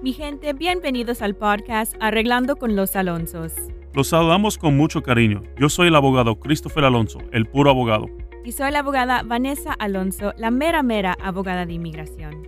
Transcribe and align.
Mi 0.00 0.12
gente, 0.12 0.52
bienvenidos 0.52 1.22
al 1.22 1.34
podcast 1.34 1.92
Arreglando 1.98 2.54
con 2.54 2.76
los 2.76 2.94
Alonsos. 2.94 3.52
Los 3.94 4.06
saludamos 4.06 4.56
con 4.56 4.76
mucho 4.76 5.02
cariño. 5.02 5.42
Yo 5.58 5.68
soy 5.68 5.88
el 5.88 5.96
abogado 5.96 6.38
Christopher 6.38 6.84
Alonso, 6.84 7.18
el 7.32 7.46
puro 7.46 7.70
abogado. 7.70 8.06
Y 8.44 8.52
soy 8.52 8.70
la 8.70 8.78
abogada 8.78 9.24
Vanessa 9.24 9.72
Alonso, 9.72 10.34
la 10.36 10.52
mera 10.52 10.84
mera 10.84 11.16
abogada 11.20 11.66
de 11.66 11.72
inmigración. 11.72 12.46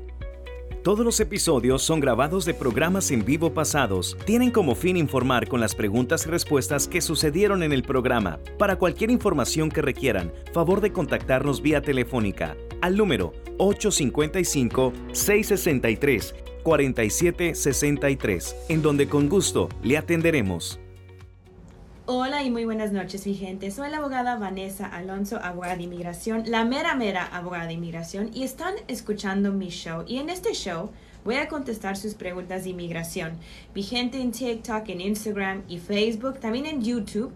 Todos 0.83 1.05
los 1.05 1.21
episodios 1.21 1.83
son 1.83 2.01
grabados 2.01 2.47
de 2.47 2.55
programas 2.55 3.11
en 3.11 3.23
vivo 3.23 3.53
pasados. 3.53 4.17
Tienen 4.25 4.51
como 4.51 4.75
fin 4.75 4.97
informar 4.97 5.47
con 5.47 5.61
las 5.61 5.75
preguntas 5.75 6.25
y 6.25 6.31
respuestas 6.31 6.89
que 6.89 7.03
sucedieron 7.03 7.63
en 7.63 7.75
el 7.75 7.83
programa. 7.83 8.39
Para 8.59 8.77
cualquier 8.77 9.11
información 9.11 9.69
que 9.69 9.83
requieran, 9.83 10.33
favor 10.55 10.81
de 10.81 10.91
contactarnos 10.91 11.61
vía 11.61 11.83
telefónica 11.83 12.57
al 12.81 12.97
número 12.97 13.35
855 13.59 14.95
663 15.13 16.35
4763, 16.63 18.57
en 18.71 18.81
donde 18.81 19.07
con 19.07 19.29
gusto 19.29 19.69
le 19.83 19.99
atenderemos. 19.99 20.81
Hola 22.13 22.43
y 22.43 22.51
muy 22.51 22.65
buenas 22.65 22.91
noches, 22.91 23.25
mi 23.25 23.35
gente. 23.35 23.71
Soy 23.71 23.89
la 23.89 23.99
abogada 23.99 24.37
Vanessa 24.37 24.85
Alonso, 24.85 25.39
abogada 25.41 25.77
de 25.77 25.85
inmigración, 25.85 26.43
la 26.49 26.65
mera 26.65 26.97
mera 26.97 27.25
abogada 27.25 27.69
de 27.69 27.75
inmigración, 27.75 28.33
y 28.35 28.43
están 28.43 28.75
escuchando 28.89 29.53
mi 29.53 29.69
show. 29.69 30.03
Y 30.09 30.19
en 30.19 30.29
este 30.29 30.53
show 30.53 30.91
voy 31.25 31.37
a 31.37 31.47
contestar 31.47 31.97
sus 31.97 32.15
preguntas 32.15 32.65
de 32.65 32.71
inmigración. 32.71 33.39
Mi 33.77 33.85
gente 33.85 34.21
en 34.21 34.33
TikTok, 34.33 34.89
en 34.89 35.03
Instagram 35.03 35.63
y 35.69 35.79
Facebook, 35.79 36.41
también 36.41 36.67
en 36.67 36.83
YouTube. 36.83 37.31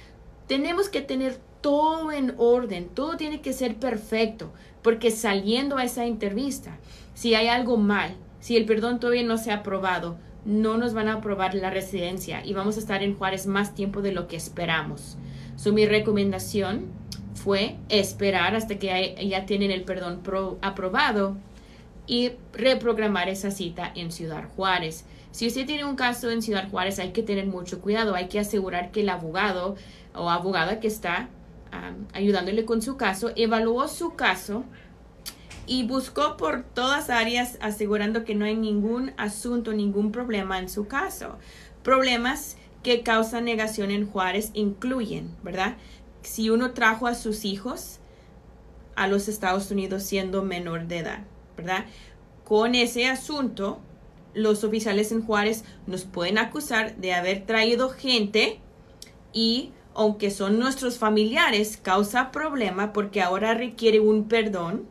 tenemos 0.47 0.87
que 0.87 1.01
tener 1.01 1.37
todo 1.59 2.13
en 2.13 2.33
orden, 2.37 2.87
todo 2.87 3.17
tiene 3.17 3.41
que 3.41 3.51
ser 3.51 3.75
perfecto, 3.75 4.53
porque 4.87 5.11
saliendo 5.11 5.75
a 5.75 5.83
esa 5.83 6.05
entrevista, 6.05 6.77
si 7.13 7.35
hay 7.35 7.49
algo 7.49 7.75
mal, 7.75 8.15
si 8.39 8.55
el 8.55 8.63
perdón 8.63 9.01
todavía 9.01 9.23
no 9.23 9.37
se 9.37 9.51
ha 9.51 9.55
aprobado, 9.55 10.17
no 10.45 10.77
nos 10.77 10.93
van 10.93 11.09
a 11.09 11.15
aprobar 11.15 11.55
la 11.55 11.69
residencia 11.69 12.41
y 12.45 12.53
vamos 12.53 12.77
a 12.77 12.79
estar 12.79 13.03
en 13.03 13.13
Juárez 13.13 13.47
más 13.47 13.75
tiempo 13.75 14.01
de 14.01 14.13
lo 14.13 14.29
que 14.29 14.37
esperamos. 14.37 15.17
So, 15.57 15.73
mi 15.73 15.85
recomendación 15.85 16.85
fue 17.35 17.75
esperar 17.89 18.55
hasta 18.55 18.79
que 18.79 19.27
ya, 19.27 19.45
tienen 19.45 19.71
el 19.71 19.83
perdón 19.83 20.21
aprobado 20.61 21.35
y 22.07 22.31
reprogramar 22.53 23.27
esa 23.27 23.51
cita 23.51 23.91
en 23.93 24.09
Ciudad 24.09 24.47
Juárez. 24.55 25.03
Si 25.31 25.47
usted 25.47 25.65
tiene 25.65 25.83
un 25.83 25.97
caso 25.97 26.31
en 26.31 26.41
Ciudad 26.41 26.69
Juárez, 26.69 26.97
hay 26.99 27.11
que 27.11 27.23
tener 27.23 27.47
mucho 27.47 27.81
cuidado, 27.81 28.15
hay 28.15 28.29
que 28.29 28.39
asegurar 28.39 28.91
que 28.91 29.01
el 29.01 29.09
abogado 29.09 29.75
o 30.15 30.29
abogada 30.29 30.79
que 30.79 30.87
está 30.87 31.27
ayudándole 32.13 32.65
con 32.65 32.81
su 32.81 32.97
caso, 32.97 33.31
evaluó 33.35 33.87
su 33.87 34.15
caso 34.15 34.63
y 35.65 35.85
buscó 35.85 36.37
por 36.37 36.63
todas 36.63 37.09
áreas 37.09 37.57
asegurando 37.61 38.23
que 38.23 38.35
no 38.35 38.45
hay 38.45 38.55
ningún 38.55 39.11
asunto, 39.17 39.73
ningún 39.73 40.11
problema 40.11 40.59
en 40.59 40.69
su 40.69 40.87
caso. 40.87 41.37
Problemas 41.83 42.57
que 42.83 43.03
causan 43.03 43.45
negación 43.45 43.91
en 43.91 44.07
Juárez 44.07 44.51
incluyen, 44.53 45.35
¿verdad? 45.43 45.75
Si 46.21 46.49
uno 46.49 46.71
trajo 46.71 47.05
a 47.07 47.15
sus 47.15 47.43
hijos 47.43 47.99
a 48.95 49.07
los 49.07 49.27
Estados 49.27 49.69
Unidos 49.71 50.03
siendo 50.03 50.41
menor 50.41 50.87
de 50.87 50.99
edad, 50.99 51.23
¿verdad? 51.55 51.85
Con 52.45 52.73
ese 52.73 53.07
asunto, 53.07 53.79
los 54.33 54.63
oficiales 54.63 55.11
en 55.11 55.21
Juárez 55.21 55.65
nos 55.85 56.05
pueden 56.05 56.37
acusar 56.37 56.95
de 56.95 57.13
haber 57.13 57.45
traído 57.45 57.89
gente 57.89 58.59
y 59.33 59.71
aunque 59.97 60.31
son 60.31 60.59
nuestros 60.59 60.97
familiares, 60.97 61.77
causa 61.77 62.31
problema 62.31 62.93
porque 62.93 63.21
ahora 63.21 63.53
requiere 63.53 63.99
un 63.99 64.27
perdón 64.27 64.87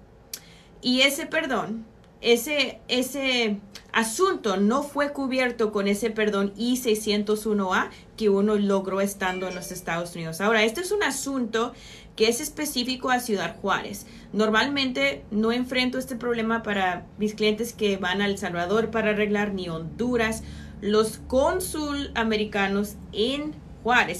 y 0.82 1.00
ese 1.00 1.26
perdón, 1.26 1.86
ese, 2.20 2.80
ese 2.88 3.58
asunto 3.92 4.56
no 4.56 4.82
fue 4.82 5.12
cubierto 5.12 5.72
con 5.72 5.88
ese 5.88 6.10
perdón 6.10 6.52
I-601A 6.56 7.88
que 8.16 8.28
uno 8.28 8.56
logró 8.56 9.00
estando 9.00 9.48
en 9.48 9.54
los 9.54 9.72
Estados 9.72 10.14
Unidos. 10.14 10.40
Ahora, 10.40 10.64
este 10.64 10.82
es 10.82 10.92
un 10.92 11.02
asunto 11.02 11.72
que 12.14 12.28
es 12.28 12.40
específico 12.40 13.10
a 13.10 13.20
Ciudad 13.20 13.56
Juárez. 13.60 14.06
Normalmente 14.32 15.24
no 15.30 15.52
enfrento 15.52 15.98
este 15.98 16.16
problema 16.16 16.62
para 16.62 17.06
mis 17.18 17.34
clientes 17.34 17.72
que 17.72 17.96
van 17.96 18.22
a 18.22 18.26
El 18.26 18.38
Salvador 18.38 18.90
para 18.90 19.10
arreglar 19.10 19.54
ni 19.54 19.68
Honduras. 19.68 20.42
Los 20.80 21.18
cónsul 21.26 22.10
americanos 22.14 22.96
en 23.12 23.54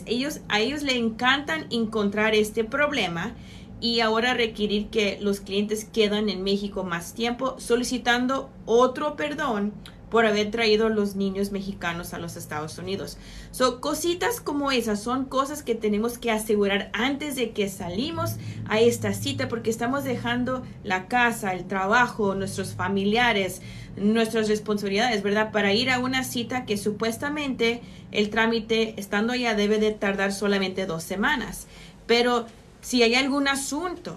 Ellos, 0.06 0.40
a 0.48 0.60
ellos 0.60 0.82
le 0.82 0.96
encantan 0.96 1.66
encontrar 1.70 2.34
este 2.34 2.62
problema 2.62 3.34
y 3.80 4.00
ahora 4.00 4.32
requerir 4.32 4.86
que 4.88 5.18
los 5.20 5.40
clientes 5.40 5.84
quedan 5.84 6.28
en 6.28 6.42
México 6.44 6.84
más 6.84 7.14
tiempo 7.14 7.56
solicitando 7.58 8.48
otro 8.64 9.16
perdón 9.16 9.72
por 10.10 10.24
haber 10.24 10.50
traído 10.50 10.88
los 10.88 11.16
niños 11.16 11.50
mexicanos 11.50 12.14
a 12.14 12.18
los 12.18 12.36
Estados 12.36 12.78
Unidos. 12.78 13.18
So, 13.50 13.80
cositas 13.80 14.40
como 14.40 14.70
esas 14.70 15.02
son 15.02 15.24
cosas 15.24 15.62
que 15.62 15.74
tenemos 15.74 16.18
que 16.18 16.30
asegurar 16.30 16.90
antes 16.92 17.34
de 17.34 17.50
que 17.50 17.68
salimos 17.68 18.36
a 18.68 18.78
esta 18.80 19.12
cita 19.14 19.48
porque 19.48 19.70
estamos 19.70 20.04
dejando 20.04 20.62
la 20.84 21.08
casa, 21.08 21.52
el 21.52 21.66
trabajo, 21.66 22.34
nuestros 22.34 22.74
familiares, 22.74 23.62
nuestras 23.96 24.48
responsabilidades, 24.48 25.22
¿verdad? 25.22 25.50
Para 25.50 25.72
ir 25.72 25.90
a 25.90 25.98
una 25.98 26.22
cita 26.22 26.66
que 26.66 26.76
supuestamente 26.76 27.80
el 28.12 28.30
trámite 28.30 28.94
estando 28.98 29.32
allá 29.32 29.54
debe 29.54 29.78
de 29.78 29.92
tardar 29.92 30.32
solamente 30.32 30.86
dos 30.86 31.02
semanas. 31.02 31.66
Pero 32.06 32.46
si 32.80 33.02
hay 33.02 33.14
algún 33.16 33.48
asunto, 33.48 34.16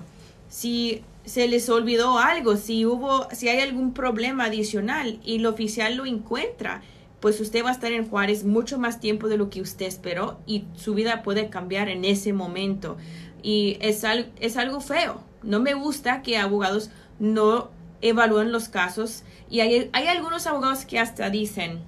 si 0.50 1.03
se 1.25 1.48
les 1.48 1.69
olvidó 1.69 2.18
algo, 2.18 2.57
si 2.57 2.86
hubo, 2.86 3.27
si 3.31 3.50
hay 3.50 3.60
algún 3.60 3.94
problema 3.94 4.45
adicional 4.45 5.19
y 5.24 5.36
el 5.36 5.45
oficial 5.45 5.95
lo 5.95 6.06
encuentra, 6.06 6.81
pues 7.19 7.39
usted 7.39 7.63
va 7.63 7.69
a 7.69 7.74
estar 7.74 7.92
en 7.92 8.07
Juárez 8.07 8.44
mucho 8.45 8.80
más 8.80 9.00
tiempo 9.00 9.27
de 9.27 9.38
lo 9.38 9.50
que 9.50 9.62
usted 9.62 9.86
esperó 9.86 10.39
y 10.45 10.66
su 10.75 10.94
vida 10.94 11.21
puede 11.21 11.50
cambiar 11.50 11.89
en 11.89 12.06
ese 12.06 12.33
momento. 12.33 12.98
y 13.44 13.77
es, 13.81 14.04
es 14.39 14.57
algo 14.57 14.81
feo. 14.81 15.24
No 15.44 15.60
me 15.60 15.74
gusta 15.74 16.21
que 16.21 16.38
abogados 16.38 16.89
no 17.19 17.69
evalúen 18.01 18.51
los 18.51 18.69
casos 18.69 19.24
y 19.50 19.62
hay, 19.62 19.89
hay 19.94 20.07
algunos 20.07 20.48
abogados 20.48 20.86
que 20.86 21.00
hasta 21.00 21.30
dicen, 21.30 21.80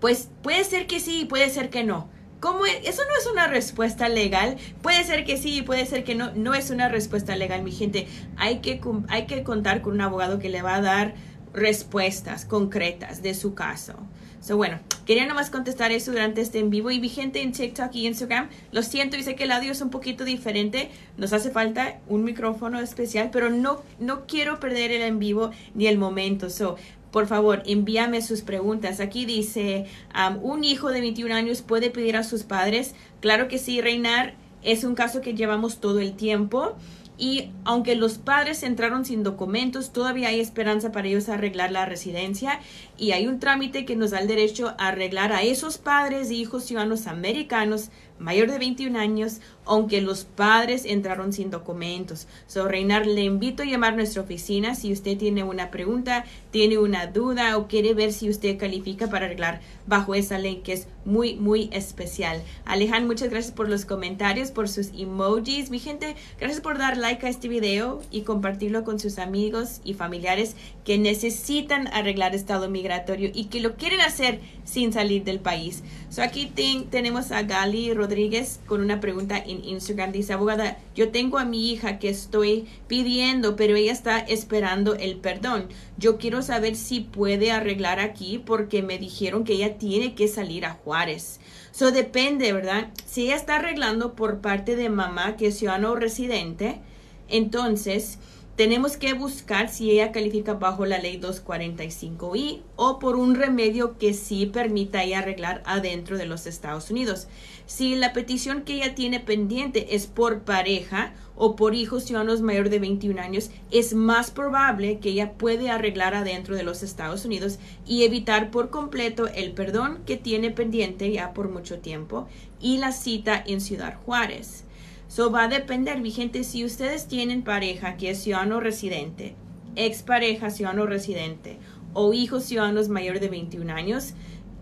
pues 0.00 0.30
puede 0.42 0.64
ser 0.64 0.86
que 0.86 1.00
sí, 1.00 1.24
puede 1.24 1.50
ser 1.50 1.70
que 1.70 1.84
no. 1.84 2.08
¿Cómo 2.40 2.64
Eso 2.66 3.02
no 3.04 3.20
es 3.20 3.26
una 3.32 3.48
respuesta 3.48 4.08
legal. 4.08 4.56
Puede 4.80 5.02
ser 5.04 5.24
que 5.24 5.36
sí, 5.36 5.62
puede 5.62 5.86
ser 5.86 6.04
que 6.04 6.14
no. 6.14 6.32
No 6.34 6.54
es 6.54 6.70
una 6.70 6.88
respuesta 6.88 7.34
legal, 7.36 7.62
mi 7.62 7.72
gente. 7.72 8.06
Hay 8.36 8.58
que, 8.60 8.80
hay 9.08 9.26
que 9.26 9.42
contar 9.42 9.82
con 9.82 9.94
un 9.94 10.00
abogado 10.00 10.38
que 10.38 10.48
le 10.48 10.62
va 10.62 10.76
a 10.76 10.80
dar 10.80 11.14
respuestas 11.52 12.44
concretas 12.44 13.22
de 13.22 13.34
su 13.34 13.54
caso. 13.54 13.94
So, 14.40 14.56
bueno, 14.56 14.78
quería 15.04 15.26
nomás 15.26 15.50
contestar 15.50 15.90
eso 15.90 16.12
durante 16.12 16.40
este 16.40 16.60
en 16.60 16.70
vivo 16.70 16.92
y 16.92 17.00
vi 17.00 17.08
gente 17.08 17.42
en 17.42 17.52
TikTok 17.52 17.92
y 17.94 18.06
Instagram. 18.06 18.48
Lo 18.70 18.82
siento, 18.82 19.16
y 19.16 19.24
sé 19.24 19.34
que 19.34 19.44
el 19.44 19.52
audio 19.52 19.72
es 19.72 19.80
un 19.80 19.90
poquito 19.90 20.24
diferente. 20.24 20.90
Nos 21.16 21.32
hace 21.32 21.50
falta 21.50 21.98
un 22.06 22.22
micrófono 22.22 22.78
especial, 22.78 23.30
pero 23.32 23.50
no, 23.50 23.82
no 23.98 24.26
quiero 24.26 24.60
perder 24.60 24.92
el 24.92 25.02
en 25.02 25.18
vivo 25.18 25.50
ni 25.74 25.88
el 25.88 25.98
momento. 25.98 26.50
So, 26.50 26.76
por 27.10 27.26
favor, 27.26 27.62
envíame 27.66 28.22
sus 28.22 28.42
preguntas. 28.42 29.00
Aquí 29.00 29.24
dice, 29.24 29.86
um, 30.14 30.38
¿un 30.42 30.64
hijo 30.64 30.90
de 30.90 31.00
21 31.00 31.34
años 31.34 31.62
puede 31.62 31.90
pedir 31.90 32.16
a 32.16 32.24
sus 32.24 32.42
padres? 32.42 32.94
Claro 33.20 33.48
que 33.48 33.58
sí, 33.58 33.80
Reinar. 33.80 34.34
Es 34.62 34.84
un 34.84 34.94
caso 34.94 35.20
que 35.20 35.34
llevamos 35.34 35.80
todo 35.80 36.00
el 36.00 36.14
tiempo. 36.14 36.76
Y 37.18 37.50
aunque 37.64 37.96
los 37.96 38.16
padres 38.16 38.62
entraron 38.62 39.04
sin 39.04 39.24
documentos, 39.24 39.92
todavía 39.92 40.28
hay 40.28 40.38
esperanza 40.38 40.92
para 40.92 41.08
ellos 41.08 41.28
arreglar 41.28 41.72
la 41.72 41.84
residencia 41.84 42.60
y 42.96 43.10
hay 43.10 43.26
un 43.26 43.40
trámite 43.40 43.84
que 43.84 43.96
nos 43.96 44.12
da 44.12 44.20
el 44.20 44.28
derecho 44.28 44.74
a 44.78 44.88
arreglar 44.88 45.32
a 45.32 45.42
esos 45.42 45.78
padres 45.78 46.30
e 46.30 46.34
hijos 46.34 46.64
ciudadanos 46.64 47.08
americanos 47.08 47.90
mayor 48.18 48.50
de 48.50 48.58
21 48.58 48.98
años, 48.98 49.40
aunque 49.64 50.00
los 50.00 50.24
padres 50.24 50.84
entraron 50.84 51.32
sin 51.32 51.50
documentos. 51.50 52.26
So, 52.46 52.66
Reinar, 52.68 53.06
le 53.06 53.22
invito 53.22 53.62
a 53.62 53.66
llamar 53.66 53.92
a 53.92 53.96
nuestra 53.96 54.22
oficina 54.22 54.74
si 54.74 54.92
usted 54.92 55.16
tiene 55.16 55.44
una 55.44 55.70
pregunta, 55.70 56.24
tiene 56.50 56.78
una 56.78 57.06
duda 57.06 57.56
o 57.56 57.68
quiere 57.68 57.94
ver 57.94 58.12
si 58.12 58.28
usted 58.28 58.58
califica 58.58 59.08
para 59.08 59.26
arreglar 59.26 59.60
bajo 59.86 60.14
esa 60.14 60.38
ley 60.38 60.56
que 60.64 60.72
es 60.72 60.86
muy, 61.04 61.34
muy 61.34 61.70
especial. 61.72 62.42
Alejandro, 62.64 63.08
muchas 63.08 63.30
gracias 63.30 63.54
por 63.54 63.68
los 63.68 63.84
comentarios, 63.84 64.50
por 64.50 64.68
sus 64.68 64.88
emojis. 64.88 65.70
Mi 65.70 65.78
gente, 65.78 66.16
gracias 66.38 66.60
por 66.60 66.78
dar 66.78 66.96
like 66.96 67.26
a 67.26 67.30
este 67.30 67.48
video 67.48 68.02
y 68.10 68.22
compartirlo 68.22 68.84
con 68.84 68.98
sus 68.98 69.18
amigos 69.18 69.80
y 69.84 69.94
familiares 69.94 70.56
que 70.84 70.98
necesitan 70.98 71.88
arreglar 71.88 72.34
estado 72.34 72.68
migratorio 72.68 73.30
y 73.34 73.46
que 73.46 73.60
lo 73.60 73.76
quieren 73.76 74.00
hacer 74.00 74.40
sin 74.64 74.92
salir 74.92 75.24
del 75.24 75.40
país. 75.40 75.82
So, 76.10 76.22
aquí 76.22 76.50
tenemos 76.90 77.32
a 77.32 77.42
Gali 77.42 77.92
Rodríguez 77.92 78.60
con 78.66 78.80
una 78.80 78.98
pregunta 78.98 79.36
en 79.36 79.62
Instagram. 79.62 80.10
Dice, 80.10 80.32
abogada, 80.32 80.78
yo 80.94 81.10
tengo 81.10 81.38
a 81.38 81.44
mi 81.44 81.70
hija 81.70 81.98
que 81.98 82.08
estoy 82.08 82.66
pidiendo, 82.86 83.56
pero 83.56 83.76
ella 83.76 83.92
está 83.92 84.18
esperando 84.18 84.94
el 84.94 85.16
perdón. 85.16 85.68
Yo 85.98 86.16
quiero 86.16 86.40
saber 86.40 86.76
si 86.76 87.00
puede 87.00 87.52
arreglar 87.52 88.00
aquí 88.00 88.38
porque 88.38 88.82
me 88.82 88.96
dijeron 88.96 89.44
que 89.44 89.52
ella 89.52 89.76
tiene 89.76 90.14
que 90.14 90.28
salir 90.28 90.64
a 90.64 90.72
Juárez. 90.72 91.40
So 91.72 91.92
depende, 91.92 92.54
¿verdad? 92.54 92.88
Si 93.04 93.24
ella 93.24 93.36
está 93.36 93.56
arreglando 93.56 94.14
por 94.14 94.40
parte 94.40 94.76
de 94.76 94.88
mamá 94.88 95.36
que 95.36 95.48
es 95.48 95.58
ciudadano 95.58 95.94
residente, 95.94 96.80
entonces 97.28 98.18
tenemos 98.58 98.96
que 98.96 99.12
buscar 99.12 99.68
si 99.68 99.88
ella 99.88 100.10
califica 100.10 100.54
bajo 100.54 100.84
la 100.84 100.98
ley 100.98 101.20
245i 101.20 102.62
o 102.74 102.98
por 102.98 103.14
un 103.14 103.36
remedio 103.36 103.96
que 103.98 104.12
sí 104.14 104.46
permita 104.46 105.04
ella 105.04 105.20
arreglar 105.20 105.62
adentro 105.64 106.18
de 106.18 106.26
los 106.26 106.44
Estados 106.44 106.90
Unidos. 106.90 107.28
Si 107.66 107.94
la 107.94 108.12
petición 108.12 108.62
que 108.62 108.74
ella 108.74 108.96
tiene 108.96 109.20
pendiente 109.20 109.94
es 109.94 110.08
por 110.08 110.40
pareja 110.40 111.14
o 111.36 111.54
por 111.54 111.76
hijos 111.76 112.02
ciudadanos 112.02 112.40
mayor 112.40 112.68
de 112.68 112.80
21 112.80 113.22
años, 113.22 113.52
es 113.70 113.94
más 113.94 114.32
probable 114.32 114.98
que 114.98 115.10
ella 115.10 115.34
puede 115.34 115.70
arreglar 115.70 116.16
adentro 116.16 116.56
de 116.56 116.64
los 116.64 116.82
Estados 116.82 117.24
Unidos 117.24 117.60
y 117.86 118.02
evitar 118.02 118.50
por 118.50 118.70
completo 118.70 119.28
el 119.28 119.52
perdón 119.52 120.00
que 120.04 120.16
tiene 120.16 120.50
pendiente 120.50 121.12
ya 121.12 121.32
por 121.32 121.48
mucho 121.48 121.78
tiempo 121.78 122.26
y 122.60 122.78
la 122.78 122.90
cita 122.90 123.40
en 123.46 123.60
Ciudad 123.60 124.00
Juárez. 124.04 124.64
So 125.08 125.30
va 125.30 125.44
a 125.44 125.48
depender, 125.48 126.00
mi 126.00 126.10
gente, 126.10 126.44
si 126.44 126.64
ustedes 126.64 127.08
tienen 127.08 127.42
pareja 127.42 127.96
que 127.96 128.10
es 128.10 128.22
ciudadano 128.22 128.60
residente, 128.60 129.34
expareja 129.74 130.50
ciudadano 130.50 130.86
residente 130.86 131.58
o 131.94 132.12
hijos 132.12 132.44
ciudadanos 132.44 132.90
mayor 132.90 133.18
de 133.18 133.28
21 133.28 133.72
años, 133.72 134.12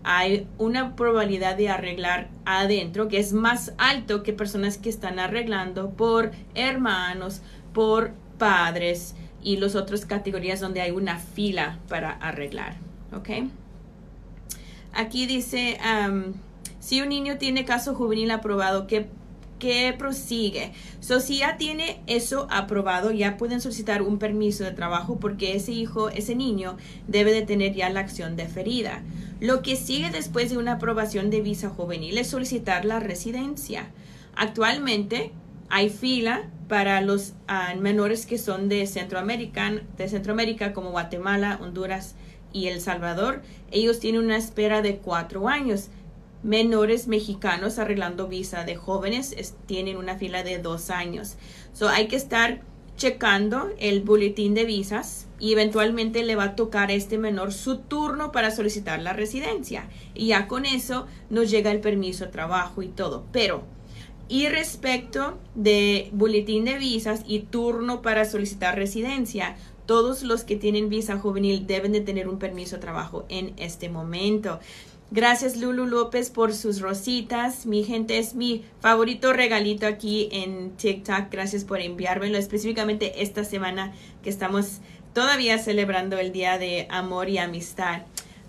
hay 0.03 0.47
una 0.57 0.95
probabilidad 0.95 1.57
de 1.57 1.67
arreglar 1.67 2.29
adentro 2.45 3.09
que 3.09 3.19
es 3.19 3.33
más 3.33 3.73
alto 3.77 4.23
que 4.23 4.31
personas 4.31 4.77
que 4.77 4.89
están 4.89 5.19
arreglando 5.19 5.89
por 5.89 6.31
hermanos, 6.55 7.41
por 7.73 8.13
padres 8.37 9.15
y 9.43 9.57
las 9.57 9.75
otras 9.75 10.05
categorías 10.05 10.61
donde 10.61 10.79
hay 10.79 10.91
una 10.91 11.17
fila 11.17 11.79
para 11.89 12.11
arreglar. 12.11 12.77
¿Ok? 13.13 13.49
Aquí 14.93 15.25
dice, 15.25 15.77
um, 15.83 16.33
si 16.79 17.01
un 17.01 17.09
niño 17.09 17.37
tiene 17.37 17.65
caso 17.65 17.93
juvenil 17.93 18.31
aprobado, 18.31 18.87
¿qué 18.87 19.07
que 19.59 19.93
prosigue. 19.97 20.71
So, 20.99 21.19
si 21.19 21.39
ya 21.39 21.57
tiene 21.57 22.01
eso 22.07 22.47
aprobado, 22.49 23.11
ya 23.11 23.37
pueden 23.37 23.61
solicitar 23.61 24.01
un 24.01 24.19
permiso 24.19 24.63
de 24.63 24.71
trabajo 24.71 25.19
porque 25.19 25.55
ese 25.55 25.71
hijo, 25.71 26.09
ese 26.09 26.35
niño, 26.35 26.77
debe 27.07 27.31
de 27.31 27.41
tener 27.41 27.73
ya 27.73 27.89
la 27.89 28.01
acción 28.01 28.35
deferida. 28.35 29.01
Lo 29.39 29.61
que 29.61 29.75
sigue 29.75 30.09
después 30.09 30.49
de 30.49 30.57
una 30.57 30.73
aprobación 30.73 31.29
de 31.29 31.41
visa 31.41 31.69
juvenil 31.69 32.17
es 32.17 32.27
solicitar 32.27 32.85
la 32.85 32.99
residencia. 32.99 33.87
Actualmente 34.35 35.31
hay 35.69 35.89
fila 35.89 36.49
para 36.67 37.01
los 37.01 37.33
ah, 37.47 37.73
menores 37.79 38.25
que 38.25 38.37
son 38.37 38.69
de 38.69 38.85
Centroamérica, 38.87 39.71
de 39.97 40.09
Centroamérica 40.09 40.73
como 40.73 40.91
Guatemala, 40.91 41.59
Honduras 41.61 42.15
y 42.51 42.67
El 42.67 42.81
Salvador. 42.81 43.41
Ellos 43.71 43.99
tienen 43.99 44.23
una 44.23 44.37
espera 44.37 44.81
de 44.81 44.97
cuatro 44.97 45.47
años 45.47 45.89
menores 46.43 47.07
mexicanos 47.07 47.79
arreglando 47.79 48.27
visa 48.27 48.63
de 48.63 48.75
jóvenes 48.75 49.35
tienen 49.65 49.97
una 49.97 50.17
fila 50.17 50.43
de 50.43 50.59
dos 50.59 50.89
años. 50.89 51.35
So 51.73 51.89
hay 51.89 52.07
que 52.07 52.15
estar 52.15 52.61
checando 52.97 53.69
el 53.79 54.01
boletín 54.01 54.55
de 54.55 54.65
visas 54.65 55.27
y 55.39 55.53
eventualmente 55.53 56.23
le 56.23 56.35
va 56.35 56.43
a 56.43 56.55
tocar 56.55 56.89
a 56.89 56.93
este 56.93 57.17
menor 57.17 57.53
su 57.53 57.77
turno 57.77 58.31
para 58.31 58.51
solicitar 58.51 59.01
la 59.01 59.13
residencia. 59.13 59.87
Y 60.15 60.27
ya 60.27 60.47
con 60.47 60.65
eso 60.65 61.05
nos 61.29 61.49
llega 61.49 61.71
el 61.71 61.79
permiso 61.79 62.25
de 62.25 62.31
trabajo 62.31 62.81
y 62.81 62.87
todo. 62.87 63.25
Pero, 63.31 63.63
y 64.27 64.47
respecto 64.47 65.37
de 65.55 66.09
boletín 66.11 66.65
de 66.65 66.79
visas 66.79 67.21
y 67.25 67.39
turno 67.39 68.01
para 68.01 68.25
solicitar 68.25 68.75
residencia, 68.75 69.55
todos 69.85 70.23
los 70.23 70.43
que 70.43 70.57
tienen 70.57 70.89
visa 70.89 71.17
juvenil 71.17 71.65
deben 71.65 71.93
de 71.93 72.01
tener 72.01 72.27
un 72.27 72.39
permiso 72.39 72.75
de 72.75 72.81
trabajo 72.81 73.25
en 73.29 73.53
este 73.57 73.89
momento. 73.89 74.59
Gracias 75.09 75.55
Lulu 75.55 75.85
López 75.85 76.29
por 76.29 76.53
sus 76.53 76.81
rositas. 76.81 77.65
Mi 77.65 77.85
gente 77.85 78.17
es 78.17 78.35
mi 78.35 78.65
favorito 78.81 79.31
regalito 79.31 79.87
aquí 79.87 80.27
en 80.33 80.71
TikTok. 80.71 81.31
Gracias 81.31 81.63
por 81.63 81.79
enviármelo 81.79 82.37
específicamente 82.37 83.23
esta 83.23 83.45
semana 83.45 83.93
que 84.21 84.29
estamos 84.29 84.79
todavía 85.13 85.59
celebrando 85.59 86.17
el 86.17 86.33
Día 86.33 86.57
de 86.57 86.87
Amor 86.89 87.29
y 87.29 87.37
Amistad. 87.37 88.01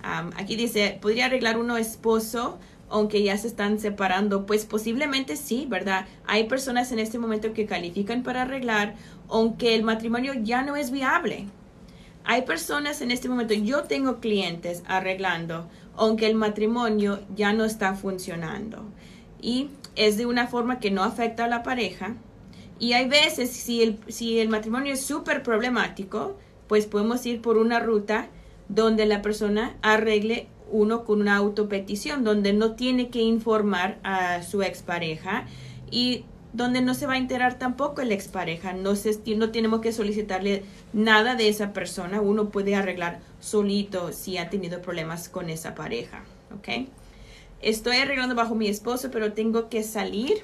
aquí 0.02 0.56
dice, 0.56 0.98
¿podría 1.00 1.26
arreglar 1.26 1.58
uno 1.58 1.76
esposo 1.76 2.58
aunque 2.90 3.22
ya 3.22 3.38
se 3.38 3.46
están 3.46 3.78
separando? 3.78 4.44
Pues 4.44 4.64
posiblemente 4.66 5.36
sí, 5.36 5.64
¿verdad? 5.68 6.06
Hay 6.26 6.48
personas 6.48 6.90
en 6.90 6.98
este 6.98 7.20
momento 7.20 7.52
que 7.52 7.66
califican 7.66 8.24
para 8.24 8.42
arreglar 8.42 8.96
aunque 9.28 9.76
el 9.76 9.84
matrimonio 9.84 10.34
ya 10.34 10.62
no 10.62 10.74
es 10.74 10.90
viable. 10.90 11.46
Hay 12.30 12.42
personas 12.42 13.00
en 13.00 13.10
este 13.10 13.26
momento, 13.30 13.54
yo 13.54 13.84
tengo 13.84 14.20
clientes 14.20 14.82
arreglando 14.86 15.66
aunque 15.96 16.26
el 16.26 16.34
matrimonio 16.34 17.20
ya 17.34 17.52
no 17.52 17.64
está 17.64 17.94
funcionando. 17.94 18.84
Y 19.40 19.70
es 19.96 20.16
de 20.16 20.26
una 20.26 20.46
forma 20.46 20.78
que 20.78 20.90
no 20.90 21.02
afecta 21.02 21.46
a 21.46 21.48
la 21.48 21.62
pareja. 21.62 22.16
Y 22.78 22.92
hay 22.92 23.08
veces, 23.08 23.50
si 23.50 23.82
el, 23.82 23.98
si 24.08 24.38
el 24.38 24.48
matrimonio 24.48 24.92
es 24.92 25.00
súper 25.00 25.42
problemático, 25.42 26.36
pues 26.68 26.86
podemos 26.86 27.24
ir 27.26 27.40
por 27.42 27.58
una 27.58 27.80
ruta 27.80 28.28
donde 28.68 29.06
la 29.06 29.22
persona 29.22 29.76
arregle 29.82 30.48
uno 30.70 31.04
con 31.04 31.22
una 31.22 31.36
autopetición, 31.36 32.24
donde 32.24 32.52
no 32.52 32.76
tiene 32.76 33.08
que 33.08 33.22
informar 33.22 33.98
a 34.04 34.42
su 34.42 34.62
expareja 34.62 35.46
y 35.90 36.26
donde 36.58 36.82
no 36.82 36.92
se 36.92 37.06
va 37.06 37.14
a 37.14 37.18
enterar 37.18 37.58
tampoco 37.58 38.02
el 38.02 38.10
expareja. 38.10 38.72
No, 38.72 38.96
se, 38.96 39.18
no 39.36 39.50
tenemos 39.50 39.80
que 39.80 39.92
solicitarle 39.92 40.64
nada 40.92 41.36
de 41.36 41.48
esa 41.48 41.72
persona. 41.72 42.20
Uno 42.20 42.50
puede 42.50 42.74
arreglar 42.74 43.20
solito 43.40 44.12
si 44.12 44.38
ha 44.38 44.50
tenido 44.50 44.82
problemas 44.82 45.28
con 45.28 45.48
esa 45.50 45.76
pareja. 45.76 46.24
¿Ok? 46.54 46.88
Estoy 47.62 47.98
arreglando 47.98 48.34
bajo 48.34 48.56
mi 48.56 48.66
esposo, 48.66 49.10
pero 49.12 49.32
tengo 49.32 49.68
que 49.68 49.84
salir. 49.84 50.42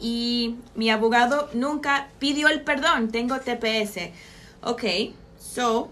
Y 0.00 0.56
mi 0.74 0.88
abogado 0.90 1.50
nunca 1.52 2.08
pidió 2.18 2.48
el 2.48 2.62
perdón. 2.62 3.10
Tengo 3.10 3.38
TPS. 3.38 4.10
Ok, 4.62 4.84
so, 5.38 5.90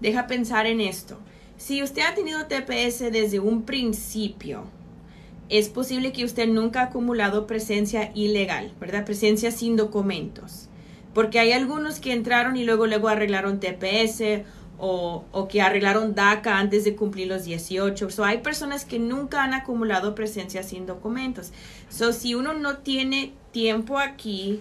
deja 0.00 0.26
pensar 0.26 0.66
en 0.66 0.80
esto. 0.80 1.16
Si 1.56 1.80
usted 1.82 2.02
ha 2.02 2.14
tenido 2.14 2.46
TPS 2.46 3.12
desde 3.12 3.38
un 3.38 3.62
principio, 3.62 4.64
es 5.48 5.68
posible 5.68 6.12
que 6.12 6.24
usted 6.24 6.48
nunca 6.48 6.80
ha 6.80 6.84
acumulado 6.84 7.46
presencia 7.46 8.12
ilegal, 8.14 8.72
¿verdad? 8.80 9.04
Presencia 9.04 9.50
sin 9.50 9.76
documentos. 9.76 10.68
Porque 11.14 11.38
hay 11.38 11.52
algunos 11.52 12.00
que 12.00 12.12
entraron 12.12 12.56
y 12.56 12.64
luego, 12.64 12.86
luego 12.86 13.08
arreglaron 13.08 13.58
TPS 13.58 14.42
o, 14.78 15.24
o, 15.32 15.48
que 15.48 15.60
arreglaron 15.60 16.14
DACA 16.14 16.58
antes 16.58 16.84
de 16.84 16.94
cumplir 16.94 17.28
los 17.28 17.44
18. 17.44 18.10
So, 18.10 18.24
hay 18.24 18.38
personas 18.38 18.84
que 18.84 18.98
nunca 18.98 19.42
han 19.42 19.54
acumulado 19.54 20.14
presencia 20.14 20.62
sin 20.62 20.86
documentos. 20.86 21.52
So, 21.88 22.12
si 22.12 22.34
uno 22.34 22.54
no 22.54 22.78
tiene 22.78 23.32
tiempo 23.50 23.98
aquí 23.98 24.60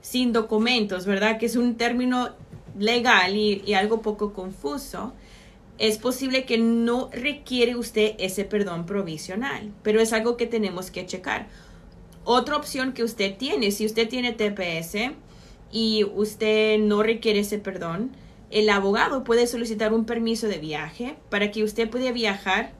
sin 0.00 0.32
documentos, 0.32 1.04
¿verdad? 1.06 1.38
Que 1.38 1.46
es 1.46 1.56
un 1.56 1.74
término 1.74 2.30
legal 2.78 3.36
y, 3.36 3.62
y 3.66 3.74
algo 3.74 4.00
poco 4.00 4.32
confuso 4.32 5.12
es 5.80 5.96
posible 5.96 6.44
que 6.44 6.58
no 6.58 7.08
requiere 7.10 7.74
usted 7.74 8.14
ese 8.18 8.44
perdón 8.44 8.84
provisional, 8.84 9.72
pero 9.82 10.02
es 10.02 10.12
algo 10.12 10.36
que 10.36 10.46
tenemos 10.46 10.90
que 10.90 11.06
checar. 11.06 11.48
Otra 12.24 12.58
opción 12.58 12.92
que 12.92 13.02
usted 13.02 13.34
tiene, 13.38 13.70
si 13.70 13.86
usted 13.86 14.06
tiene 14.06 14.34
TPS 14.34 15.14
y 15.72 16.04
usted 16.04 16.78
no 16.78 17.02
requiere 17.02 17.40
ese 17.40 17.58
perdón, 17.58 18.10
el 18.50 18.68
abogado 18.68 19.24
puede 19.24 19.46
solicitar 19.46 19.94
un 19.94 20.04
permiso 20.04 20.48
de 20.48 20.58
viaje 20.58 21.16
para 21.30 21.50
que 21.50 21.64
usted 21.64 21.88
pueda 21.88 22.12
viajar 22.12 22.72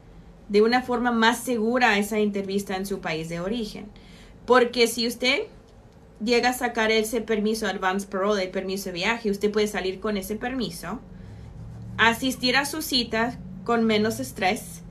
de 0.51 0.61
una 0.61 0.83
forma 0.83 1.11
más 1.11 1.43
segura 1.43 1.93
a 1.93 1.99
esa 1.99 2.19
entrevista 2.19 2.77
en 2.77 2.85
su 2.85 3.01
país 3.01 3.31
de 3.31 3.41
origen. 3.41 3.87
Porque 4.45 4.87
si 4.87 5.07
usted 5.07 5.45
llega 6.23 6.51
a 6.51 6.53
sacar 6.53 6.91
ese 6.91 7.23
permiso 7.23 7.67
advance 7.67 8.07
parole, 8.07 8.43
el 8.43 8.51
permiso 8.51 8.91
de 8.91 8.97
viaje, 8.97 9.31
usted 9.31 9.51
puede 9.51 9.69
salir 9.69 10.01
con 10.01 10.19
ese 10.19 10.37
permiso 10.37 11.01
asistir 12.09 12.57
a 12.57 12.65
su 12.65 12.81
cita 12.81 13.39
con 13.65 13.85
menos 13.85 14.21
estrés 14.21 14.83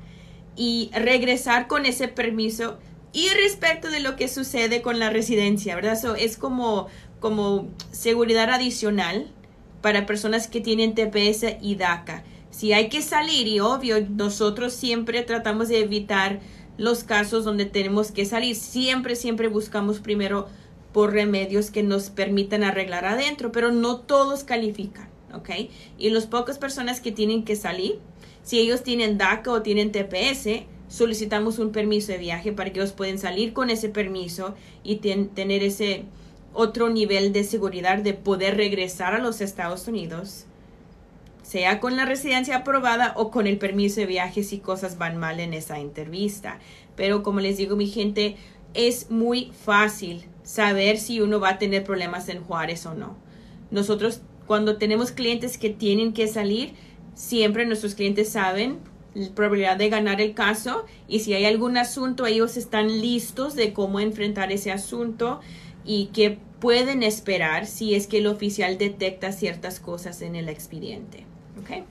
y 0.56 0.92
regresar 0.94 1.68
con 1.68 1.86
ese 1.88 2.08
permiso 2.08 2.78
y 3.12 3.30
respecto 3.30 3.90
de 3.90 4.00
lo 4.00 4.16
que 4.16 4.28
sucede 4.28 4.84
con 4.84 5.00
la 5.00 5.10
residencia, 5.10 5.76
¿verdad? 5.76 5.94
Eso 5.94 6.14
es 6.14 6.38
como, 6.38 6.88
como 7.20 7.68
seguridad 7.92 8.52
adicional 8.52 9.32
para 9.82 10.06
personas 10.06 10.48
que 10.48 10.62
tienen 10.62 10.94
TPS 10.94 11.58
y 11.62 11.76
DACA. 11.76 12.24
Si 12.52 12.74
hay 12.74 12.90
que 12.90 13.02
salir, 13.02 13.48
y 13.48 13.60
obvio, 13.60 14.06
nosotros 14.08 14.74
siempre 14.74 15.24
tratamos 15.24 15.70
de 15.70 15.80
evitar 15.80 16.42
los 16.78 17.04
casos 17.04 17.44
donde 17.44 17.66
tenemos 17.66 18.12
que 18.12 18.26
salir. 18.26 18.56
Siempre, 18.56 19.16
siempre 19.16 19.48
buscamos 19.48 20.00
primero 20.00 20.48
por 20.94 21.12
remedios 21.14 21.72
que 21.72 21.82
nos 21.82 22.12
permitan 22.12 22.64
arreglar 22.64 23.06
adentro, 23.06 23.52
pero 23.52 23.72
no 23.72 24.00
todos 24.00 24.44
califican. 24.44 25.10
¿Ok? 25.34 25.50
Y 25.98 26.10
las 26.10 26.26
pocas 26.26 26.58
personas 26.58 27.02
que 27.02 27.12
tienen 27.12 27.44
que 27.44 27.56
salir, 27.56 28.00
si 28.44 28.60
ellos 28.60 28.84
tienen 28.84 29.18
DACA 29.18 29.52
o 29.52 29.62
tienen 29.62 29.92
TPS, 29.92 30.66
solicitamos 30.88 31.60
un 31.60 31.72
permiso 31.72 32.12
de 32.12 32.18
viaje 32.18 32.52
para 32.52 32.72
que 32.72 32.80
ellos 32.80 32.94
puedan 32.94 33.20
salir 33.20 33.54
con 33.54 33.70
ese 33.70 33.90
permiso 33.90 34.56
y 34.84 34.98
tener 34.98 35.64
ese 35.64 36.06
otro 36.54 36.90
nivel 36.90 37.32
de 37.32 37.44
seguridad 37.44 38.00
de 38.00 38.14
poder 38.14 38.58
regresar 38.58 39.14
a 39.14 39.20
los 39.20 39.40
Estados 39.40 39.88
Unidos, 39.88 40.46
sea 41.44 41.80
con 41.80 41.96
la 41.96 42.06
residencia 42.06 42.58
aprobada 42.58 43.14
o 43.16 43.32
con 43.32 43.48
el 43.48 43.58
permiso 43.58 44.02
de 44.02 44.08
viaje 44.08 44.44
si 44.44 44.60
cosas 44.60 44.98
van 44.98 45.18
mal 45.18 45.40
en 45.40 45.54
esa 45.54 45.80
entrevista. 45.80 46.60
Pero 46.96 47.24
como 47.24 47.40
les 47.40 47.58
digo, 47.58 47.76
mi 47.76 47.88
gente, 47.88 48.36
es 48.74 49.10
muy 49.10 49.52
fácil 49.64 50.26
saber 50.44 50.98
si 50.98 51.22
uno 51.22 51.40
va 51.40 51.50
a 51.50 51.58
tener 51.60 51.84
problemas 51.84 52.30
en 52.30 52.44
Juárez 52.44 52.86
o 52.86 52.94
no. 52.94 53.16
Nosotros 53.72 54.22
cuando 54.50 54.78
tenemos 54.78 55.12
clientes 55.12 55.60
que 55.60 55.70
tienen 55.70 56.12
que 56.12 56.28
salir, 56.28 56.74
siempre 57.14 57.68
nuestros 57.68 57.94
clientes 57.94 58.30
saben 58.30 58.80
la 59.14 59.30
probabilidad 59.30 59.78
de 59.78 59.90
ganar 59.90 60.22
el 60.22 60.34
caso 60.34 60.88
y 61.08 61.20
si 61.20 61.36
hay 61.36 61.46
algún 61.46 61.78
asunto, 61.78 62.26
ellos 62.26 62.58
están 62.58 63.00
listos 63.00 63.54
de 63.54 63.74
cómo 63.74 64.00
enfrentar 64.00 64.52
ese 64.52 64.72
asunto 64.72 65.40
y 65.86 66.08
qué 66.14 66.40
pueden 66.60 67.04
esperar 67.04 67.68
si 67.68 67.94
es 67.94 68.08
que 68.08 68.18
el 68.18 68.26
oficial 68.26 68.80
detecta 68.80 69.34
ciertas 69.34 69.80
cosas 69.80 70.24
en 70.24 70.36
el 70.36 70.50
expediente. 70.50 71.26
¿Ok? 71.62 71.86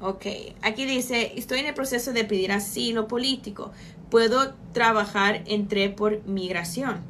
Ok, 0.00 0.26
aquí 0.62 0.86
dice, 0.86 1.34
estoy 1.36 1.60
en 1.60 1.66
el 1.66 1.74
proceso 1.74 2.12
de 2.12 2.24
pedir 2.24 2.50
asilo 2.50 3.06
político. 3.06 3.70
Puedo 4.10 4.54
trabajar, 4.72 5.44
entré 5.46 5.88
por 5.88 6.26
migración. 6.26 7.04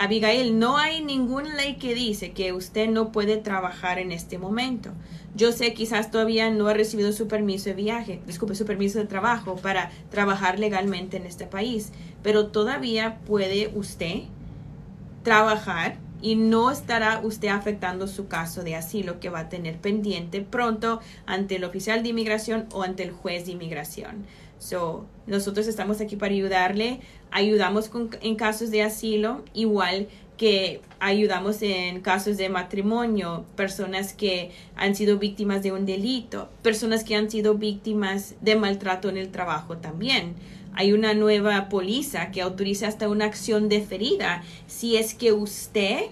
Abigail, 0.00 0.60
no 0.60 0.78
hay 0.78 1.02
ninguna 1.02 1.56
ley 1.56 1.74
que 1.74 1.92
dice 1.92 2.30
que 2.30 2.52
usted 2.52 2.88
no 2.88 3.10
puede 3.10 3.36
trabajar 3.36 3.98
en 3.98 4.12
este 4.12 4.38
momento. 4.38 4.92
Yo 5.34 5.50
sé 5.50 5.74
quizás 5.74 6.12
todavía 6.12 6.50
no 6.50 6.68
ha 6.68 6.74
recibido 6.74 7.12
su 7.12 7.26
permiso 7.26 7.70
de 7.70 7.74
viaje, 7.74 8.20
disculpe, 8.24 8.54
su 8.54 8.64
permiso 8.64 9.00
de 9.00 9.06
trabajo 9.06 9.56
para 9.56 9.90
trabajar 10.10 10.60
legalmente 10.60 11.16
en 11.16 11.26
este 11.26 11.46
país, 11.46 11.92
pero 12.22 12.46
todavía 12.46 13.18
puede 13.26 13.72
usted 13.74 14.22
trabajar 15.24 15.96
y 16.22 16.36
no 16.36 16.70
estará 16.70 17.20
usted 17.22 17.48
afectando 17.48 18.06
su 18.06 18.28
caso 18.28 18.62
de 18.62 18.76
asilo 18.76 19.18
que 19.18 19.30
va 19.30 19.40
a 19.40 19.48
tener 19.48 19.78
pendiente 19.78 20.40
pronto 20.42 21.00
ante 21.26 21.56
el 21.56 21.64
oficial 21.64 22.04
de 22.04 22.10
inmigración 22.10 22.66
o 22.72 22.84
ante 22.84 23.02
el 23.02 23.10
juez 23.10 23.46
de 23.46 23.52
inmigración. 23.52 24.26
So, 24.58 25.06
nosotros 25.26 25.66
estamos 25.66 26.00
aquí 26.00 26.16
para 26.16 26.34
ayudarle. 26.34 27.00
Ayudamos 27.30 27.90
en 28.20 28.36
casos 28.36 28.70
de 28.70 28.82
asilo, 28.82 29.44
igual 29.54 30.08
que 30.38 30.80
ayudamos 31.00 31.60
en 31.62 32.00
casos 32.00 32.36
de 32.36 32.48
matrimonio, 32.48 33.44
personas 33.56 34.14
que 34.14 34.52
han 34.76 34.94
sido 34.94 35.18
víctimas 35.18 35.62
de 35.62 35.72
un 35.72 35.84
delito, 35.84 36.48
personas 36.62 37.02
que 37.04 37.16
han 37.16 37.28
sido 37.28 37.54
víctimas 37.54 38.36
de 38.40 38.54
maltrato 38.54 39.08
en 39.08 39.16
el 39.16 39.30
trabajo 39.30 39.76
también. 39.78 40.34
Hay 40.74 40.92
una 40.92 41.12
nueva 41.12 41.68
póliza 41.68 42.30
que 42.30 42.40
autoriza 42.40 42.86
hasta 42.86 43.08
una 43.08 43.24
acción 43.24 43.68
deferida 43.68 44.44
si 44.68 44.96
es 44.96 45.12
que 45.12 45.32
usted, 45.32 46.02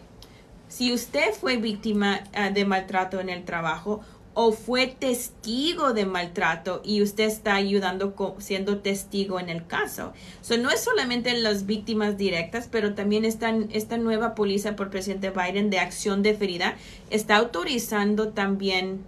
si 0.66 0.92
usted 0.92 1.32
fue 1.32 1.56
víctima 1.56 2.24
ah, 2.34 2.50
de 2.50 2.64
maltrato 2.64 3.20
en 3.20 3.28
el 3.30 3.44
trabajo, 3.44 4.00
o 4.38 4.52
fue 4.52 4.86
testigo 4.86 5.94
de 5.94 6.04
maltrato 6.04 6.82
y 6.84 7.00
usted 7.00 7.24
está 7.24 7.54
ayudando 7.54 8.14
siendo 8.38 8.80
testigo 8.80 9.40
en 9.40 9.48
el 9.48 9.66
caso. 9.66 10.12
So, 10.42 10.58
no 10.58 10.70
es 10.70 10.84
solamente 10.84 11.32
las 11.40 11.64
víctimas 11.64 12.18
directas, 12.18 12.68
pero 12.70 12.94
también 12.94 13.24
esta, 13.24 13.54
esta 13.70 13.96
nueva 13.96 14.34
póliza 14.34 14.76
por 14.76 14.90
presidente 14.90 15.30
Biden 15.30 15.70
de 15.70 15.78
acción 15.78 16.22
deferida 16.22 16.76
está 17.08 17.36
autorizando 17.36 18.28
también 18.28 19.06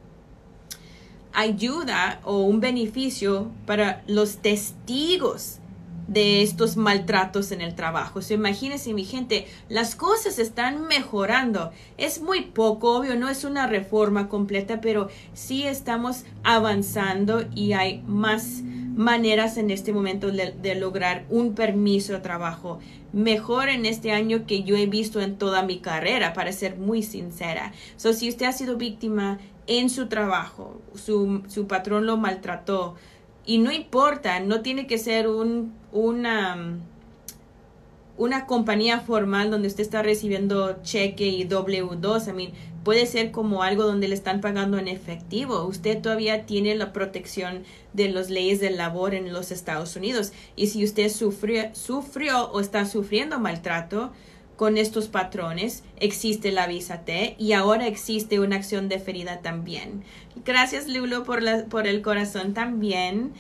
ayuda 1.35 2.23
o 2.25 2.39
un 2.39 2.61
beneficio 2.61 3.51
para 3.67 4.03
los 4.07 4.39
testigos 4.39 5.59
de 6.09 6.43
estos 6.43 6.77
maltratos 6.77 7.53
en 7.53 7.61
el 7.61 7.75
trabajo. 7.75 8.21
So, 8.23 8.35
imagínense, 8.35 8.93
mi 8.95 9.05
gente, 9.05 9.47
las 9.69 9.95
cosas 9.95 10.39
están 10.39 10.89
mejorando. 10.89 11.71
Es 11.99 12.21
muy 12.21 12.47
poco, 12.47 12.97
obvio, 12.97 13.15
no 13.15 13.29
es 13.29 13.45
una 13.45 13.67
reforma 13.67 14.29
completa, 14.29 14.81
pero 14.81 15.09
sí 15.35 15.65
estamos 15.65 16.25
avanzando 16.43 17.45
y 17.55 17.75
hay 17.75 18.03
más 18.07 18.63
maneras 18.97 19.59
en 19.59 19.71
este 19.71 19.93
momento 19.93 20.33
de, 20.33 20.75
lograr 20.75 21.25
un 21.31 21.55
permiso 21.55 22.15
de 22.15 22.19
trabajo 22.19 22.81
mejor 23.13 23.69
en 23.69 23.87
este 23.87 24.11
año 24.11 24.45
que 24.45 24.65
yo 24.65 24.77
he 24.77 24.87
visto 24.87 25.21
en 25.21 25.37
toda 25.37 25.63
mi 25.63 25.79
carrera, 25.79 26.33
para 26.33 26.53
ser 26.53 26.77
muy 26.77 27.03
sincera. 27.03 27.73
So, 27.97 28.13
si 28.13 28.29
usted 28.29 28.47
ha 28.47 28.53
sido 28.53 28.77
víctima 28.77 29.39
en 29.67 29.89
su 29.89 30.09
trabajo, 30.09 30.81
su, 30.95 31.43
su 31.49 31.67
patrón 31.67 32.07
lo 32.07 32.17
maltrató, 32.17 32.97
y 33.47 33.59
no 33.59 33.73
importa, 33.73 34.41
no 34.41 34.61
tiene 34.61 34.87
que 34.87 34.99
ser 34.99 35.27
un, 35.27 35.73
una, 35.93 36.79
una 38.17 38.47
compañía 38.47 39.01
formal 39.01 39.51
donde 39.51 39.69
usted 39.69 39.83
está 39.83 40.03
recibiendo 40.03 40.83
cheque 40.83 41.29
y 41.29 41.49
W2. 41.49 42.29
I 42.29 42.33
mean, 42.33 42.53
puede 42.85 43.07
ser 43.07 43.31
como 43.31 43.63
algo 43.63 43.85
donde 43.85 44.09
le 44.09 44.15
están 44.15 44.41
pagando 44.41 44.79
en 44.79 44.89
efectivo. 44.89 45.65
Usted 45.65 46.01
todavía 46.01 46.47
tiene 46.47 46.75
la 46.75 46.93
protección 46.93 47.65
de 47.93 48.09
las 48.09 48.31
leyes 48.31 48.61
del 48.61 48.77
labor 48.77 49.15
en 49.15 49.33
los 49.33 49.51
Estados 49.51 49.97
Unidos. 49.97 50.33
Y 50.57 50.69
si 50.69 50.85
usted 50.85 51.09
sufrió, 51.11 51.75
sufrió 51.75 52.51
o 52.51 52.61
está 52.61 52.87
sufriendo 52.87 53.39
maltrato, 53.39 54.13
con 54.59 54.77
estos 54.77 55.07
patrones 55.07 55.85
existe 56.01 56.51
la 56.51 56.67
visa 56.67 57.03
T 57.03 57.37
y 57.39 57.53
ahora 57.53 57.87
existe 57.87 58.41
una 58.41 58.57
acción 58.57 58.89
deferida 58.89 59.39
también. 59.41 60.03
Gracias 60.45 60.89
Lulo 60.89 61.23
por, 61.23 61.45
la, 61.45 61.67
por 61.67 61.87
el 61.87 62.03
corazón 62.03 62.55
también. 62.55 63.35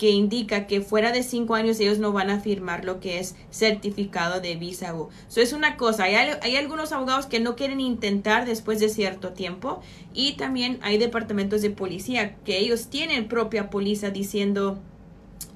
que 0.00 0.08
indica 0.08 0.66
que 0.66 0.80
fuera 0.80 1.12
de 1.12 1.22
cinco 1.22 1.54
años 1.54 1.78
ellos 1.78 1.98
no 1.98 2.10
van 2.10 2.30
a 2.30 2.40
firmar 2.40 2.86
lo 2.86 3.00
que 3.00 3.18
es 3.18 3.36
certificado 3.50 4.40
de 4.40 4.56
visa. 4.56 4.94
Eso 5.28 5.40
es 5.42 5.52
una 5.52 5.76
cosa. 5.76 6.04
Hay, 6.04 6.14
hay, 6.14 6.56
algunos 6.56 6.92
abogados 6.92 7.26
que 7.26 7.38
no 7.38 7.54
quieren 7.54 7.80
intentar 7.80 8.46
después 8.46 8.80
de 8.80 8.88
cierto 8.88 9.34
tiempo 9.34 9.82
y 10.14 10.38
también 10.38 10.78
hay 10.80 10.96
departamentos 10.96 11.60
de 11.60 11.68
policía 11.68 12.36
que 12.46 12.56
ellos 12.56 12.88
tienen 12.88 13.28
propia 13.28 13.68
póliza 13.68 14.08
diciendo 14.08 14.80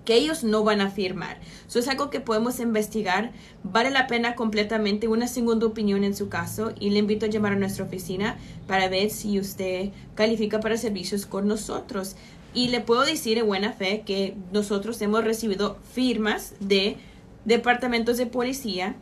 que 0.04 0.14
ellos 0.14 0.44
no 0.44 0.64
van 0.64 0.80
a 0.80 0.90
firmar. 0.90 1.38
Eso 1.66 1.78
es 1.78 1.88
algo 1.88 2.10
que 2.10 2.20
podemos 2.20 2.60
investigar. 2.60 3.32
Vale 3.62 3.90
la 3.90 4.06
pena 4.06 4.34
completamente 4.34 5.08
una 5.08 5.28
segunda 5.28 5.66
opinión 5.66 6.04
en 6.04 6.14
su 6.14 6.28
caso 6.28 6.72
y 6.78 6.90
le 6.90 6.98
invito 6.98 7.26
a 7.26 7.30
llamar 7.30 7.52
a 7.52 7.56
nuestra 7.56 7.84
oficina 7.84 8.36
para 8.66 8.88
ver 8.88 9.10
si 9.10 9.38
usted 9.38 9.90
califica 10.14 10.60
para 10.60 10.76
servicios 10.76 11.26
con 11.26 11.48
nosotros. 11.48 12.16
Y 12.52 12.68
le 12.68 12.80
puedo 12.80 13.04
decir 13.04 13.38
en 13.38 13.46
buena 13.46 13.72
fe 13.72 14.02
que 14.06 14.36
nosotros 14.52 15.00
hemos 15.02 15.24
recibido 15.24 15.78
firmas 15.92 16.54
de 16.60 16.96
departamentos 17.44 18.16
de 18.16 18.26
policía 18.26 18.96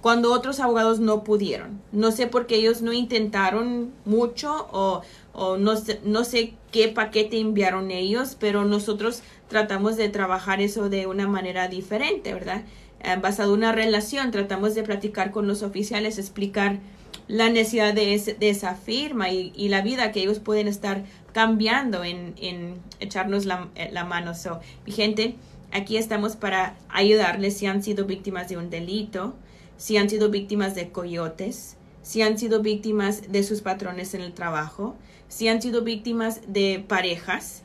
cuando 0.00 0.32
otros 0.32 0.60
abogados 0.60 0.98
no 1.00 1.24
pudieron. 1.24 1.80
No 1.92 2.10
sé 2.10 2.26
por 2.26 2.46
qué 2.46 2.56
ellos 2.56 2.82
no 2.82 2.92
intentaron 2.92 3.92
mucho 4.04 4.68
o, 4.72 5.02
o 5.32 5.56
no, 5.56 5.76
sé, 5.76 6.00
no 6.04 6.24
sé 6.24 6.54
qué 6.72 6.88
paquete 6.88 7.38
enviaron 7.38 7.90
ellos, 7.90 8.36
pero 8.38 8.64
nosotros 8.64 9.22
tratamos 9.50 9.96
de 9.96 10.08
trabajar 10.08 10.62
eso 10.62 10.88
de 10.88 11.06
una 11.06 11.26
manera 11.26 11.68
diferente, 11.68 12.32
¿verdad? 12.32 12.62
Eh, 13.02 13.16
basado 13.20 13.52
en 13.52 13.58
una 13.58 13.72
relación, 13.72 14.30
tratamos 14.30 14.74
de 14.74 14.84
platicar 14.84 15.32
con 15.32 15.46
los 15.46 15.62
oficiales, 15.62 16.18
explicar 16.18 16.78
la 17.26 17.50
necesidad 17.50 17.92
de, 17.92 18.14
esa 18.14 18.74
firma 18.76 19.30
y, 19.30 19.68
la 19.68 19.82
vida 19.82 20.12
que 20.12 20.20
ellos 20.20 20.38
pueden 20.38 20.68
estar 20.68 21.04
cambiando 21.32 22.04
en, 22.04 22.34
echarnos 23.00 23.44
la, 23.44 23.68
eh, 23.74 23.90
la 23.92 24.04
mano. 24.04 24.34
So, 24.34 24.60
mi 24.86 24.92
gente, 24.92 25.34
aquí 25.72 25.96
estamos 25.96 26.36
para 26.36 26.76
ayudarles 26.88 27.56
si 27.56 27.66
han 27.66 27.82
sido 27.82 28.06
víctimas 28.06 28.48
de 28.48 28.56
un 28.56 28.70
delito, 28.70 29.34
si 29.76 29.96
han 29.96 30.08
sido 30.08 30.30
víctimas 30.30 30.74
de 30.74 30.90
coyotes, 30.90 31.76
si 32.02 32.22
han 32.22 32.38
sido 32.38 32.62
víctimas 32.62 33.30
de 33.32 33.42
sus 33.42 33.62
patrones 33.62 34.14
en 34.14 34.20
el 34.20 34.32
trabajo, 34.32 34.96
si 35.28 35.48
han 35.48 35.60
sido 35.60 35.82
víctimas 35.82 36.40
de 36.46 36.84
parejas, 36.86 37.62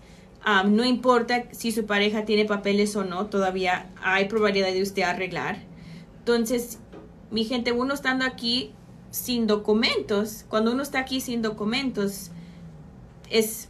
no 0.65 0.85
importa 0.85 1.45
si 1.51 1.71
su 1.71 1.85
pareja 1.85 2.25
tiene 2.25 2.45
papeles 2.45 2.95
o 2.95 3.03
no, 3.03 3.27
todavía 3.27 3.89
hay 4.01 4.25
probabilidad 4.25 4.71
de 4.71 4.83
usted 4.83 5.01
arreglar. 5.01 5.57
Entonces, 6.19 6.79
mi 7.31 7.45
gente, 7.45 7.71
uno 7.71 7.93
estando 7.93 8.25
aquí 8.25 8.71
sin 9.09 9.47
documentos, 9.47 10.45
cuando 10.47 10.71
uno 10.71 10.83
está 10.83 10.99
aquí 10.99 11.19
sin 11.19 11.41
documentos, 11.41 12.31
es 13.29 13.69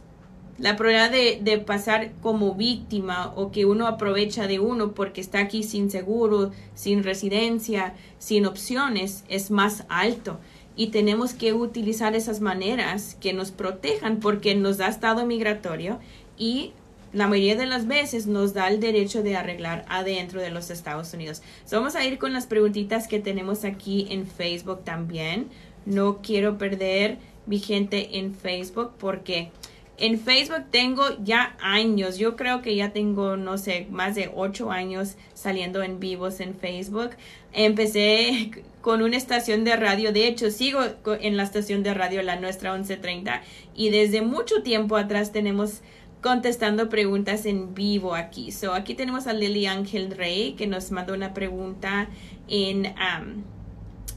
la 0.58 0.76
probabilidad 0.76 1.10
de, 1.10 1.38
de, 1.42 1.58
pasar 1.58 2.12
como 2.22 2.54
víctima 2.54 3.32
o 3.36 3.50
que 3.50 3.66
uno 3.66 3.86
aprovecha 3.86 4.46
de 4.46 4.58
uno 4.58 4.92
porque 4.92 5.20
está 5.20 5.40
aquí 5.40 5.62
sin 5.62 5.90
seguro, 5.90 6.50
sin 6.74 7.04
residencia, 7.04 7.94
sin 8.18 8.46
opciones, 8.46 9.24
es 9.28 9.50
más 9.50 9.84
alto. 9.88 10.38
Y 10.76 10.88
tenemos 10.88 11.32
que 11.32 11.54
utilizar 11.54 12.14
esas 12.14 12.40
maneras 12.40 13.16
que 13.20 13.32
nos 13.32 13.50
protejan 13.50 14.20
porque 14.20 14.54
nos 14.54 14.76
da 14.76 14.88
estado 14.88 15.24
migratorio 15.26 16.00
y 16.36 16.72
la 17.12 17.28
mayoría 17.28 17.56
de 17.56 17.66
las 17.66 17.86
veces 17.86 18.26
nos 18.26 18.52
da 18.52 18.68
el 18.68 18.80
derecho 18.80 19.22
de 19.22 19.36
arreglar 19.36 19.84
adentro 19.88 20.40
de 20.40 20.50
los 20.50 20.70
Estados 20.70 21.14
Unidos. 21.14 21.42
vamos 21.70 21.96
a 21.96 22.04
ir 22.04 22.18
con 22.18 22.32
las 22.32 22.46
preguntitas 22.46 23.08
que 23.08 23.20
tenemos 23.20 23.64
aquí 23.64 24.06
en 24.10 24.26
Facebook 24.26 24.84
también. 24.84 25.48
No 25.86 26.20
quiero 26.20 26.58
perder 26.58 27.18
mi 27.46 27.58
gente 27.58 28.18
en 28.18 28.34
Facebook 28.34 28.92
porque 28.98 29.50
en 29.98 30.20
Facebook 30.20 30.64
tengo 30.70 31.04
ya 31.22 31.56
años. 31.60 32.18
Yo 32.18 32.36
creo 32.36 32.60
que 32.60 32.76
ya 32.76 32.92
tengo, 32.92 33.36
no 33.36 33.56
sé, 33.56 33.86
más 33.90 34.14
de 34.14 34.30
ocho 34.34 34.70
años 34.70 35.14
saliendo 35.34 35.82
en 35.82 36.00
vivos 36.00 36.40
en 36.40 36.54
Facebook. 36.54 37.10
Empecé 37.52 38.50
con 38.82 39.02
una 39.02 39.16
estación 39.16 39.64
de 39.64 39.76
radio. 39.76 40.12
De 40.12 40.26
hecho, 40.26 40.50
sigo 40.50 40.80
en 41.20 41.36
la 41.36 41.44
estación 41.44 41.82
de 41.82 41.94
radio, 41.94 42.22
la 42.22 42.36
nuestra 42.36 42.74
1130. 42.74 43.42
Y 43.74 43.90
desde 43.90 44.20
mucho 44.20 44.62
tiempo 44.62 44.96
atrás 44.96 45.32
tenemos 45.32 45.80
contestando 46.26 46.88
preguntas 46.88 47.46
en 47.46 47.72
vivo 47.72 48.16
aquí. 48.16 48.50
So, 48.50 48.74
aquí 48.74 48.94
tenemos 48.96 49.28
a 49.28 49.32
Lily 49.32 49.66
Ángel 49.66 50.10
Rey 50.10 50.54
que 50.54 50.66
nos 50.66 50.90
mandó 50.90 51.14
una 51.14 51.32
pregunta 51.32 52.08
en, 52.48 52.86
um, 52.86 53.44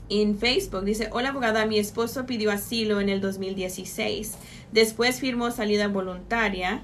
en 0.10 0.36
Facebook. 0.36 0.86
Dice, 0.86 1.10
hola 1.12 1.30
abogada, 1.30 1.68
mi 1.68 1.78
esposo 1.78 2.26
pidió 2.26 2.50
asilo 2.50 3.00
en 3.00 3.10
el 3.10 3.22
2016. 3.22 4.40
Después 4.72 5.20
firmó 5.20 5.52
salida 5.52 5.88
voluntaria 5.88 6.82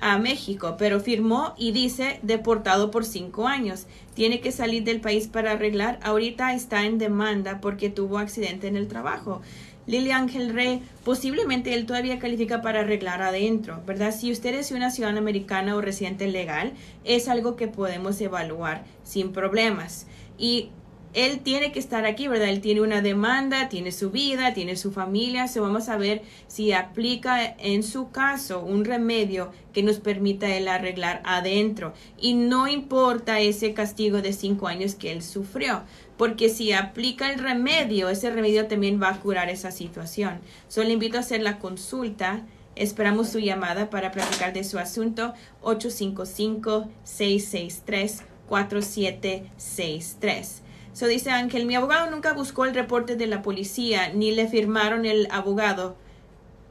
a 0.00 0.18
México, 0.18 0.74
pero 0.76 0.98
firmó 0.98 1.54
y 1.56 1.70
dice 1.70 2.18
deportado 2.24 2.90
por 2.90 3.04
cinco 3.04 3.46
años. 3.46 3.86
Tiene 4.14 4.40
que 4.40 4.50
salir 4.50 4.82
del 4.82 5.00
país 5.00 5.28
para 5.28 5.52
arreglar. 5.52 6.00
Ahorita 6.02 6.54
está 6.54 6.86
en 6.86 6.98
demanda 6.98 7.60
porque 7.60 7.88
tuvo 7.88 8.18
accidente 8.18 8.66
en 8.66 8.76
el 8.76 8.88
trabajo. 8.88 9.42
Lili 9.86 10.10
Ángel 10.10 10.52
Rey, 10.52 10.82
posiblemente 11.04 11.74
él 11.74 11.86
todavía 11.86 12.18
califica 12.18 12.60
para 12.60 12.80
arreglar 12.80 13.22
adentro, 13.22 13.82
¿verdad? 13.86 14.12
Si 14.12 14.32
usted 14.32 14.54
es 14.54 14.72
una 14.72 14.90
ciudadana 14.90 15.20
americana 15.20 15.76
o 15.76 15.80
residente 15.80 16.26
legal, 16.26 16.72
es 17.04 17.28
algo 17.28 17.56
que 17.56 17.68
podemos 17.68 18.20
evaluar 18.20 18.84
sin 19.04 19.32
problemas. 19.32 20.06
Y 20.38 20.70
él 21.16 21.40
tiene 21.40 21.72
que 21.72 21.78
estar 21.78 22.04
aquí, 22.04 22.28
¿verdad? 22.28 22.50
Él 22.50 22.60
tiene 22.60 22.82
una 22.82 23.00
demanda, 23.00 23.70
tiene 23.70 23.90
su 23.90 24.10
vida, 24.10 24.52
tiene 24.52 24.76
su 24.76 24.92
familia. 24.92 25.48
So 25.48 25.62
vamos 25.62 25.88
a 25.88 25.96
ver 25.96 26.20
si 26.46 26.72
aplica 26.72 27.56
en 27.58 27.82
su 27.82 28.10
caso 28.10 28.60
un 28.60 28.84
remedio 28.84 29.50
que 29.72 29.82
nos 29.82 29.98
permita 29.98 30.54
él 30.54 30.68
arreglar 30.68 31.22
adentro. 31.24 31.94
Y 32.20 32.34
no 32.34 32.68
importa 32.68 33.40
ese 33.40 33.72
castigo 33.72 34.20
de 34.20 34.34
cinco 34.34 34.68
años 34.68 34.94
que 34.94 35.10
él 35.10 35.22
sufrió, 35.22 35.84
porque 36.18 36.50
si 36.50 36.72
aplica 36.72 37.32
el 37.32 37.38
remedio, 37.38 38.10
ese 38.10 38.28
remedio 38.28 38.66
también 38.66 39.00
va 39.02 39.08
a 39.08 39.18
curar 39.18 39.48
esa 39.48 39.70
situación. 39.70 40.40
Solo 40.68 40.88
le 40.88 40.92
invito 40.92 41.16
a 41.16 41.20
hacer 41.20 41.40
la 41.40 41.58
consulta. 41.58 42.44
Esperamos 42.74 43.30
su 43.30 43.38
llamada 43.38 43.88
para 43.88 44.12
platicar 44.12 44.52
de 44.52 44.64
su 44.64 44.78
asunto 44.78 45.32
855 45.62 46.90
663 47.04 48.22
4763. 48.48 50.65
So 50.96 51.06
dice 51.06 51.30
Ángel, 51.30 51.66
mi 51.66 51.74
abogado 51.74 52.10
nunca 52.10 52.32
buscó 52.32 52.64
el 52.64 52.72
reporte 52.72 53.16
de 53.16 53.26
la 53.26 53.42
policía, 53.42 54.14
ni 54.14 54.30
le 54.30 54.48
firmaron 54.48 55.04
el 55.04 55.28
abogado, 55.30 55.94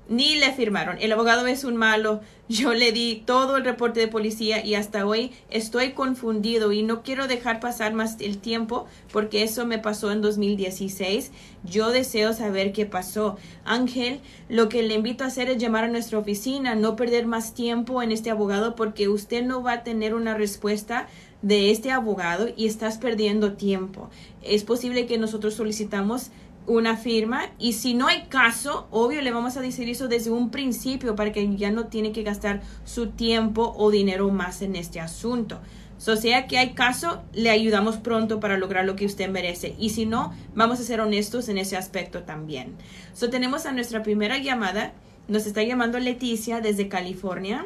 ni 0.09 0.35
le 0.37 0.51
firmaron. 0.51 0.97
El 0.99 1.11
abogado 1.11 1.45
es 1.45 1.63
un 1.63 1.75
malo. 1.75 2.21
Yo 2.49 2.73
le 2.73 2.91
di 2.91 3.21
todo 3.23 3.57
el 3.57 3.63
reporte 3.63 3.99
de 3.99 4.07
policía 4.07 4.65
y 4.65 4.73
hasta 4.73 5.05
hoy 5.05 5.31
estoy 5.51 5.91
confundido 5.91 6.71
y 6.71 6.81
no 6.81 7.03
quiero 7.03 7.27
dejar 7.27 7.59
pasar 7.59 7.93
más 7.93 8.19
el 8.19 8.39
tiempo 8.39 8.87
porque 9.11 9.43
eso 9.43 9.67
me 9.67 9.77
pasó 9.77 10.11
en 10.11 10.23
2016. 10.23 11.31
Yo 11.63 11.91
deseo 11.91 12.33
saber 12.33 12.71
qué 12.71 12.87
pasó. 12.87 13.37
Ángel, 13.63 14.21
lo 14.49 14.69
que 14.69 14.81
le 14.81 14.95
invito 14.95 15.23
a 15.23 15.27
hacer 15.27 15.49
es 15.49 15.59
llamar 15.59 15.83
a 15.83 15.87
nuestra 15.87 16.17
oficina, 16.17 16.73
no 16.73 16.95
perder 16.95 17.27
más 17.27 17.53
tiempo 17.53 18.01
en 18.01 18.11
este 18.11 18.31
abogado 18.31 18.75
porque 18.75 19.07
usted 19.07 19.43
no 19.43 19.61
va 19.61 19.73
a 19.73 19.83
tener 19.83 20.15
una 20.15 20.33
respuesta 20.33 21.07
de 21.45 21.69
este 21.69 21.91
abogado 21.91 22.47
y 22.57 22.65
estás 22.65 22.97
perdiendo 22.97 23.53
tiempo. 23.53 24.09
Es 24.41 24.63
posible 24.63 25.05
que 25.05 25.19
nosotros 25.19 25.53
solicitamos 25.53 26.31
una 26.65 26.97
firma 26.97 27.51
y 27.59 27.73
si 27.73 27.93
no 27.93 28.07
hay 28.07 28.23
caso, 28.29 28.87
obvio 28.89 29.21
le 29.21 29.29
vamos 29.31 29.55
a 29.55 29.61
decir 29.61 29.87
eso 29.87 30.07
desde 30.07 30.31
un 30.31 30.49
principio 30.49 31.15
para 31.15 31.31
que 31.31 31.55
ya 31.55 31.69
no 31.69 31.85
tiene 31.85 32.11
que 32.11 32.23
gastar 32.23 32.63
su 32.83 33.09
tiempo 33.11 33.75
o 33.77 33.91
dinero 33.91 34.31
más 34.31 34.63
en 34.63 34.75
este 34.75 34.99
asunto. 34.99 35.59
So, 35.99 36.17
sea 36.17 36.47
que 36.47 36.57
hay 36.57 36.73
caso, 36.73 37.21
le 37.31 37.51
ayudamos 37.51 37.97
pronto 37.97 38.39
para 38.39 38.57
lograr 38.57 38.83
lo 38.83 38.95
que 38.95 39.05
usted 39.05 39.29
merece. 39.29 39.75
Y 39.77 39.91
si 39.91 40.07
no, 40.07 40.33
vamos 40.55 40.79
a 40.79 40.83
ser 40.83 40.99
honestos 40.99 41.47
en 41.47 41.59
ese 41.59 41.77
aspecto 41.77 42.23
también. 42.23 42.73
So, 43.13 43.29
tenemos 43.29 43.67
a 43.67 43.71
nuestra 43.71 44.01
primera 44.01 44.39
llamada. 44.39 44.93
Nos 45.27 45.45
está 45.45 45.61
llamando 45.61 45.99
Leticia 45.99 46.59
desde 46.59 46.89
California. 46.89 47.65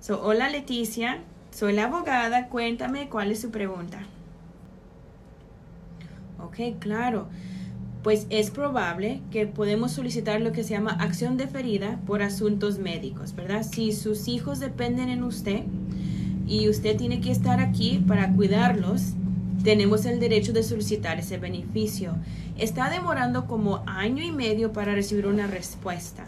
So, 0.00 0.22
hola 0.22 0.48
Leticia. 0.48 1.20
Soy 1.54 1.72
la 1.72 1.84
abogada, 1.84 2.48
cuéntame 2.48 3.08
cuál 3.08 3.30
es 3.30 3.40
su 3.40 3.52
pregunta. 3.52 4.00
Ok, 6.42 6.80
claro. 6.80 7.28
pues 8.02 8.26
es 8.28 8.50
probable 8.50 9.22
que 9.30 9.46
podemos 9.46 9.92
solicitar 9.92 10.40
lo 10.40 10.50
que 10.50 10.64
se 10.64 10.70
llama 10.70 10.90
acción 10.90 11.36
deferida 11.36 12.00
por 12.06 12.22
asuntos 12.22 12.78
médicos, 12.78 13.36
¿verdad? 13.36 13.62
Si 13.62 13.92
sus 13.92 14.26
hijos 14.26 14.58
dependen 14.58 15.08
en 15.08 15.22
usted 15.22 15.62
y 16.46 16.68
usted 16.68 16.96
tiene 16.96 17.20
que 17.20 17.30
estar 17.30 17.60
aquí 17.60 18.04
para 18.06 18.32
cuidarlos, 18.32 19.14
tenemos 19.62 20.06
el 20.06 20.18
derecho 20.20 20.52
de 20.52 20.64
solicitar 20.64 21.20
ese 21.20 21.38
beneficio. 21.38 22.16
Está 22.58 22.90
demorando 22.90 23.46
como 23.46 23.84
año 23.86 24.24
y 24.24 24.32
medio 24.32 24.72
para 24.72 24.92
recibir 24.92 25.26
una 25.26 25.46
respuesta. 25.46 26.26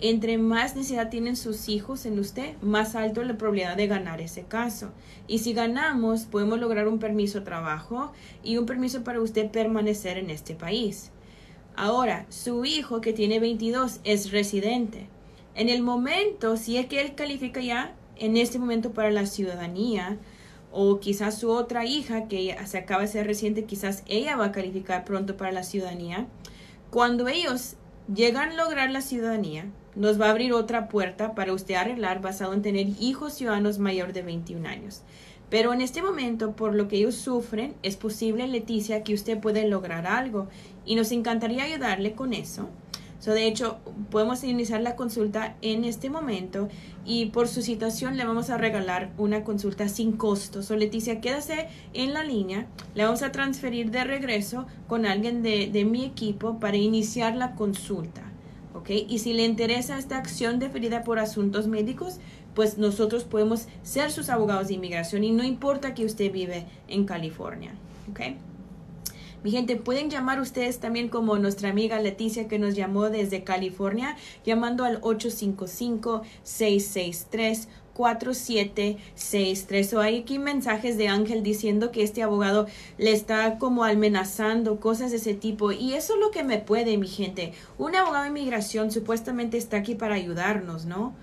Entre 0.00 0.36
más 0.36 0.76
necesidad 0.76 1.08
tienen 1.08 1.36
sus 1.36 1.70
hijos 1.70 2.04
en 2.04 2.18
usted, 2.18 2.54
más 2.60 2.94
alto 2.94 3.22
la 3.24 3.38
probabilidad 3.38 3.76
de 3.78 3.86
ganar 3.86 4.20
ese 4.20 4.42
caso. 4.42 4.90
Y 5.26 5.38
si 5.38 5.54
ganamos, 5.54 6.24
podemos 6.24 6.60
lograr 6.60 6.86
un 6.86 6.98
permiso 6.98 7.38
de 7.38 7.46
trabajo 7.46 8.12
y 8.42 8.58
un 8.58 8.66
permiso 8.66 9.04
para 9.04 9.22
usted 9.22 9.50
permanecer 9.50 10.18
en 10.18 10.28
este 10.28 10.54
país. 10.54 11.12
Ahora, 11.76 12.26
su 12.28 12.66
hijo 12.66 13.00
que 13.00 13.14
tiene 13.14 13.40
22 13.40 14.00
es 14.04 14.32
residente. 14.32 15.08
En 15.54 15.70
el 15.70 15.82
momento, 15.82 16.58
si 16.58 16.76
es 16.76 16.86
que 16.86 17.00
él 17.00 17.14
califica 17.14 17.62
ya 17.62 17.94
en 18.16 18.36
este 18.36 18.58
momento 18.58 18.92
para 18.92 19.10
la 19.10 19.24
ciudadanía, 19.24 20.18
o 20.72 21.00
quizás 21.00 21.38
su 21.38 21.50
otra 21.50 21.86
hija 21.86 22.28
que 22.28 22.54
se 22.66 22.76
acaba 22.76 23.00
de 23.00 23.08
ser 23.08 23.26
reciente, 23.26 23.64
quizás 23.64 24.02
ella 24.06 24.36
va 24.36 24.46
a 24.46 24.52
calificar 24.52 25.06
pronto 25.06 25.38
para 25.38 25.52
la 25.52 25.62
ciudadanía. 25.62 26.26
Cuando 26.90 27.28
ellos 27.28 27.76
llegan 28.12 28.52
a 28.52 28.54
lograr 28.54 28.90
la 28.90 29.00
ciudadanía, 29.00 29.66
nos 29.94 30.20
va 30.20 30.26
a 30.26 30.30
abrir 30.30 30.52
otra 30.52 30.88
puerta 30.88 31.34
para 31.34 31.52
usted 31.52 31.74
arreglar 31.74 32.20
basado 32.20 32.52
en 32.52 32.62
tener 32.62 32.86
hijos 33.00 33.34
ciudadanos 33.34 33.78
mayor 33.78 34.12
de 34.12 34.22
21 34.22 34.68
años. 34.68 35.02
Pero 35.48 35.72
en 35.72 35.80
este 35.80 36.02
momento, 36.02 36.52
por 36.52 36.74
lo 36.74 36.88
que 36.88 36.96
ellos 36.96 37.14
sufren, 37.14 37.74
es 37.82 37.96
posible, 37.96 38.48
Leticia, 38.48 39.04
que 39.04 39.14
usted 39.14 39.38
puede 39.38 39.66
lograr 39.68 40.06
algo 40.06 40.48
y 40.84 40.96
nos 40.96 41.12
encantaría 41.12 41.64
ayudarle 41.64 42.14
con 42.14 42.34
eso. 42.34 42.68
So, 43.18 43.32
de 43.32 43.46
hecho, 43.46 43.78
podemos 44.10 44.44
iniciar 44.44 44.82
la 44.82 44.96
consulta 44.96 45.56
en 45.62 45.84
este 45.84 46.10
momento 46.10 46.68
y 47.04 47.26
por 47.26 47.48
su 47.48 47.62
situación 47.62 48.16
le 48.16 48.24
vamos 48.24 48.50
a 48.50 48.58
regalar 48.58 49.10
una 49.18 49.42
consulta 49.42 49.88
sin 49.88 50.12
costo. 50.12 50.62
So, 50.62 50.76
Leticia, 50.76 51.20
quédase 51.20 51.68
en 51.94 52.14
la 52.14 52.22
línea. 52.22 52.66
Le 52.94 53.04
vamos 53.04 53.22
a 53.22 53.32
transferir 53.32 53.90
de 53.90 54.04
regreso 54.04 54.66
con 54.86 55.06
alguien 55.06 55.42
de, 55.42 55.68
de 55.68 55.84
mi 55.84 56.04
equipo 56.04 56.60
para 56.60 56.76
iniciar 56.76 57.36
la 57.36 57.54
consulta. 57.54 58.26
Y 58.88 59.18
si 59.18 59.32
le 59.32 59.44
interesa 59.44 59.98
esta 59.98 60.16
acción 60.16 60.58
deferida 60.58 61.02
por 61.02 61.18
asuntos 61.18 61.66
médicos, 61.66 62.18
pues 62.54 62.78
nosotros 62.78 63.24
podemos 63.24 63.66
ser 63.82 64.10
sus 64.10 64.30
abogados 64.30 64.68
de 64.68 64.74
inmigración 64.74 65.24
y 65.24 65.32
no 65.32 65.42
importa 65.44 65.94
que 65.94 66.04
usted 66.04 66.30
vive 66.30 66.66
en 66.88 67.04
California, 67.04 67.72
¿ok? 68.10 68.20
Mi 69.46 69.52
gente, 69.52 69.76
pueden 69.76 70.10
llamar 70.10 70.40
ustedes 70.40 70.80
también 70.80 71.08
como 71.08 71.38
nuestra 71.38 71.68
amiga 71.68 72.00
Leticia 72.00 72.48
que 72.48 72.58
nos 72.58 72.74
llamó 72.74 73.10
desde 73.10 73.44
California, 73.44 74.16
llamando 74.44 74.84
al 74.84 74.98
855 75.02 76.22
663 76.42 77.68
4763. 77.92 79.94
O 79.94 80.00
hay 80.00 80.22
aquí 80.22 80.40
mensajes 80.40 80.98
de 80.98 81.06
Ángel 81.06 81.44
diciendo 81.44 81.92
que 81.92 82.02
este 82.02 82.24
abogado 82.24 82.66
le 82.98 83.12
está 83.12 83.56
como 83.58 83.84
amenazando, 83.84 84.80
cosas 84.80 85.12
de 85.12 85.18
ese 85.18 85.34
tipo. 85.34 85.70
Y 85.70 85.94
eso 85.94 86.14
es 86.14 86.20
lo 86.20 86.32
que 86.32 86.42
me 86.42 86.58
puede, 86.58 86.98
mi 86.98 87.06
gente. 87.06 87.52
Un 87.78 87.94
abogado 87.94 88.24
de 88.24 88.30
inmigración 88.30 88.90
supuestamente 88.90 89.58
está 89.58 89.76
aquí 89.76 89.94
para 89.94 90.16
ayudarnos, 90.16 90.86
¿no? 90.86 91.14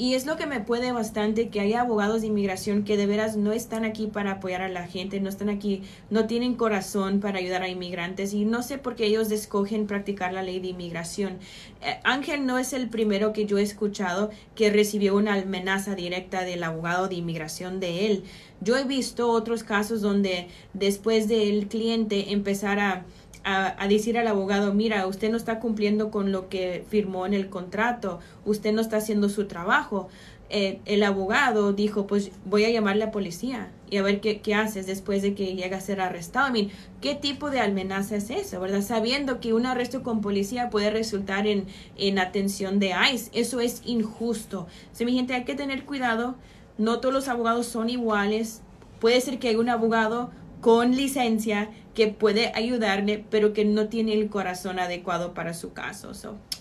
Y 0.00 0.14
es 0.14 0.24
lo 0.24 0.38
que 0.38 0.46
me 0.46 0.60
puede 0.60 0.92
bastante 0.92 1.50
que 1.50 1.60
haya 1.60 1.82
abogados 1.82 2.22
de 2.22 2.28
inmigración 2.28 2.84
que 2.84 2.96
de 2.96 3.04
veras 3.04 3.36
no 3.36 3.52
están 3.52 3.84
aquí 3.84 4.06
para 4.06 4.30
apoyar 4.30 4.62
a 4.62 4.70
la 4.70 4.86
gente, 4.86 5.20
no 5.20 5.28
están 5.28 5.50
aquí, 5.50 5.82
no 6.08 6.26
tienen 6.26 6.54
corazón 6.54 7.20
para 7.20 7.38
ayudar 7.38 7.62
a 7.62 7.68
inmigrantes 7.68 8.32
y 8.32 8.46
no 8.46 8.62
sé 8.62 8.78
por 8.78 8.96
qué 8.96 9.04
ellos 9.04 9.30
escogen 9.30 9.86
practicar 9.86 10.32
la 10.32 10.42
ley 10.42 10.58
de 10.58 10.68
inmigración. 10.68 11.38
Eh, 11.82 12.00
Ángel 12.02 12.46
no 12.46 12.56
es 12.56 12.72
el 12.72 12.88
primero 12.88 13.34
que 13.34 13.44
yo 13.44 13.58
he 13.58 13.62
escuchado 13.62 14.30
que 14.54 14.70
recibió 14.70 15.14
una 15.14 15.34
amenaza 15.34 15.94
directa 15.94 16.44
del 16.44 16.64
abogado 16.64 17.06
de 17.06 17.16
inmigración 17.16 17.78
de 17.78 18.06
él. 18.06 18.24
Yo 18.62 18.78
he 18.78 18.84
visto 18.84 19.30
otros 19.30 19.64
casos 19.64 20.00
donde 20.00 20.48
después 20.72 21.28
del 21.28 21.68
cliente 21.68 22.32
empezar 22.32 22.78
a 22.78 23.04
a, 23.44 23.88
decir 23.88 24.18
al 24.18 24.26
abogado, 24.26 24.74
mira, 24.74 25.06
usted 25.06 25.30
no 25.30 25.36
está 25.36 25.60
cumpliendo 25.60 26.10
con 26.10 26.32
lo 26.32 26.48
que 26.48 26.84
firmó 26.88 27.26
en 27.26 27.34
el 27.34 27.48
contrato, 27.48 28.20
usted 28.44 28.72
no 28.72 28.80
está 28.80 28.98
haciendo 28.98 29.28
su 29.28 29.46
trabajo. 29.46 30.08
Eh, 30.52 30.80
el 30.84 31.04
abogado 31.04 31.72
dijo, 31.72 32.08
pues 32.08 32.32
voy 32.44 32.64
a 32.64 32.70
llamar 32.70 32.94
a 32.94 32.98
la 32.98 33.10
policía 33.12 33.70
y 33.88 33.98
a 33.98 34.02
ver 34.02 34.20
qué, 34.20 34.40
qué 34.40 34.54
haces 34.54 34.84
después 34.86 35.22
de 35.22 35.34
que 35.34 35.54
llega 35.54 35.76
a 35.76 35.80
ser 35.80 36.00
arrestado. 36.00 36.54
I 36.56 36.70
¿Qué 37.00 37.14
tipo 37.14 37.50
de 37.50 37.60
amenaza 37.60 38.16
es 38.16 38.30
eso, 38.30 38.60
verdad? 38.60 38.82
Sabiendo 38.82 39.40
que 39.40 39.54
un 39.54 39.64
arresto 39.64 40.02
con 40.02 40.20
policía 40.20 40.68
puede 40.68 40.90
resultar 40.90 41.46
en, 41.46 41.66
en 41.96 42.18
atención 42.18 42.80
de 42.80 42.94
ICE. 43.12 43.30
Eso 43.32 43.60
es 43.60 43.82
injusto. 43.84 44.66
O 45.00 45.04
mi 45.04 45.14
gente, 45.14 45.34
hay 45.34 45.44
que 45.44 45.54
tener 45.54 45.84
cuidado. 45.84 46.34
No 46.78 46.98
todos 46.98 47.14
los 47.14 47.28
abogados 47.28 47.66
son 47.66 47.88
iguales. 47.88 48.60
Puede 48.98 49.20
ser 49.20 49.38
que 49.38 49.48
haya 49.48 49.60
un 49.60 49.68
abogado 49.68 50.30
con 50.60 50.94
licencia 50.94 51.70
puede 52.08 52.52
ayudarle, 52.54 53.24
pero 53.30 53.52
que 53.52 53.64
no 53.64 53.88
tiene 53.88 54.14
el 54.14 54.28
corazón 54.28 54.78
adecuado 54.78 55.34
para 55.34 55.54
su 55.54 55.72
caso. 55.72 56.12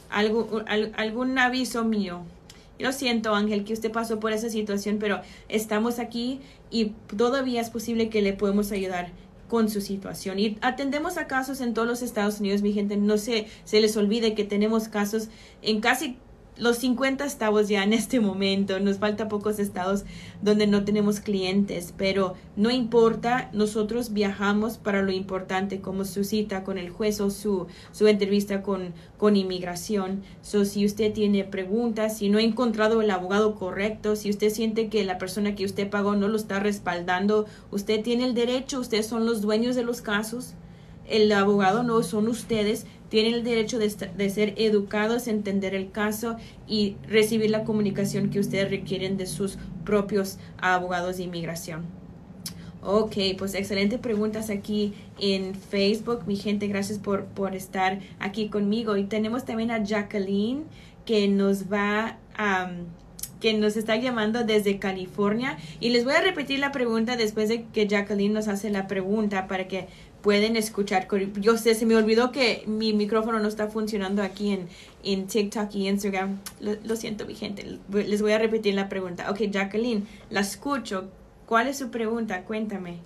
algo, 0.10 0.64
algún 0.96 1.38
aviso 1.38 1.84
mío. 1.84 2.22
Lo 2.80 2.94
siento, 2.94 3.36
Ángel, 3.36 3.66
que 3.66 3.74
usted 3.74 3.92
pasó 3.92 4.20
por 4.20 4.32
esa 4.32 4.50
situación, 4.50 4.98
pero 5.00 5.22
estamos 5.50 6.00
aquí 6.00 6.40
y 6.72 6.94
todavía 7.18 7.60
es 7.60 7.70
posible 7.70 8.10
que 8.10 8.22
le 8.22 8.34
podemos 8.34 8.72
ayudar 8.72 9.12
con 9.50 9.70
su 9.70 9.82
situación. 9.82 10.40
Y 10.40 10.58
atendemos 10.62 11.18
a 11.18 11.28
casos 11.28 11.60
en 11.60 11.74
todos 11.74 11.88
los 11.88 12.02
Estados 12.02 12.40
Unidos, 12.40 12.62
mi 12.62 12.72
gente. 12.72 12.96
No 12.96 13.18
se, 13.18 13.48
se 13.66 13.82
les 13.82 13.98
olvide 13.98 14.36
que 14.36 14.46
tenemos 14.46 14.88
casos 14.88 15.28
en 15.62 15.82
casi 15.82 16.18
los 16.60 16.78
50 16.78 17.26
estados 17.26 17.70
ya 17.70 17.84
en 17.84 17.94
este 17.94 18.20
momento, 18.20 18.80
nos 18.80 18.98
falta 18.98 19.30
pocos 19.30 19.60
estados 19.60 20.04
donde 20.42 20.68
no 20.68 20.84
tenemos 20.84 21.22
clientes, 21.22 21.94
pero 21.98 22.36
no 22.56 22.70
importa, 22.70 23.50
nosotros 23.54 24.14
viajamos 24.14 24.78
para 24.78 25.02
lo 25.02 25.12
importante, 25.12 25.80
como 25.80 26.06
su 26.06 26.24
cita 26.24 26.64
con 26.64 26.78
el 26.78 26.90
juez 26.90 27.22
o 27.22 27.30
su, 27.30 27.68
su 27.92 28.08
entrevista 28.08 28.62
con, 28.62 28.94
con 29.18 29.36
inmigración. 29.36 30.22
So, 30.42 30.66
si 30.66 30.86
usted 30.86 31.14
tiene 31.14 31.46
preguntas, 31.46 32.18
si 32.18 32.30
no 32.30 32.38
ha 32.38 32.44
encontrado 32.44 33.02
el 33.02 33.10
abogado 33.10 33.56
correcto, 33.56 34.16
si 34.16 34.30
usted 34.30 34.50
siente 34.50 34.90
que 34.90 35.06
la 35.06 35.18
persona 35.18 35.56
que 35.56 35.66
usted 35.66 35.90
pagó 35.90 36.16
no 36.16 36.28
lo 36.28 36.36
está 36.36 36.60
respaldando, 36.60 37.46
usted 37.72 38.04
tiene 38.04 38.26
el 38.26 38.34
derecho, 38.34 38.80
ustedes 38.80 39.08
son 39.08 39.26
los 39.26 39.42
dueños 39.42 39.76
de 39.76 39.84
los 39.84 40.02
casos. 40.02 40.56
El 41.08 41.32
abogado 41.32 41.82
no 41.82 42.04
son 42.04 42.28
ustedes, 42.28 42.86
tienen 43.10 43.34
el 43.34 43.44
derecho 43.44 43.80
de, 43.80 43.90
ser 44.30 44.54
educados, 44.58 45.28
entender 45.28 45.76
el 45.76 45.92
caso 45.92 46.38
y 46.68 46.96
recibir 47.08 47.50
la 47.50 47.64
comunicación 47.64 48.30
que 48.30 48.40
ustedes 48.40 48.70
requieren 48.70 49.18
de 49.18 49.26
sus 49.26 49.58
propios 49.84 50.38
abogados 50.60 51.18
de 51.18 51.24
inmigración. 51.24 51.86
Ok, 52.82 53.18
pues 53.38 53.56
excelente 53.56 53.98
preguntas 53.98 54.50
aquí 54.50 54.94
en 55.20 55.54
Facebook. 55.54 56.24
Mi 56.28 56.38
gente, 56.38 56.68
gracias 56.68 56.98
por, 56.98 57.26
por 57.26 57.54
estar 57.54 58.00
aquí 58.20 58.48
conmigo. 58.48 58.96
Y 58.96 59.04
tenemos 59.04 59.44
también 59.44 59.72
a 59.72 59.84
Jacqueline 59.84 60.64
que 61.06 61.28
nos 61.28 61.72
va 61.72 62.18
que 63.40 63.54
nos 63.54 63.78
está 63.78 63.96
llamando 63.96 64.44
desde 64.44 64.80
California. 64.80 65.58
Y 65.80 65.90
les 65.90 66.04
voy 66.04 66.14
a 66.14 66.22
repetir 66.22 66.60
la 66.60 66.72
pregunta 66.72 67.16
después 67.16 67.50
de 67.50 67.64
que 67.64 67.88
Jacqueline 67.88 68.34
nos 68.34 68.48
hace 68.48 68.70
la 68.70 68.88
pregunta 68.88 69.48
para 69.48 69.68
que 69.68 69.88
pueden 70.22 70.56
escuchar. 70.56 71.08
Yo 71.40 71.58
sé, 71.58 71.76
se 71.76 71.86
me 71.86 71.96
olvidó 71.96 72.32
que 72.32 72.64
mi 72.68 72.94
micrófono 72.94 73.40
no 73.40 73.48
está 73.48 73.68
funcionando 73.68 74.22
aquí 74.22 74.52
en, 74.52 74.68
en 75.04 75.28
TikTok 75.28 75.74
y 75.76 75.88
Instagram. 75.88 76.40
Lo, 76.60 76.96
siento, 76.96 77.26
mi 77.26 77.36
gente. 77.36 77.80
Les 77.92 78.22
voy 78.22 78.34
a 78.34 78.38
repetir 78.38 78.74
la 78.74 78.90
pregunta. 78.90 79.30
Ok, 79.30 79.42
Jacqueline, 79.50 80.08
la 80.30 80.42
escucho. 80.42 81.10
¿Cuál 81.46 81.68
es 81.68 81.78
su 81.78 81.90
pregunta? 81.90 82.44
Cuéntame. 82.44 83.00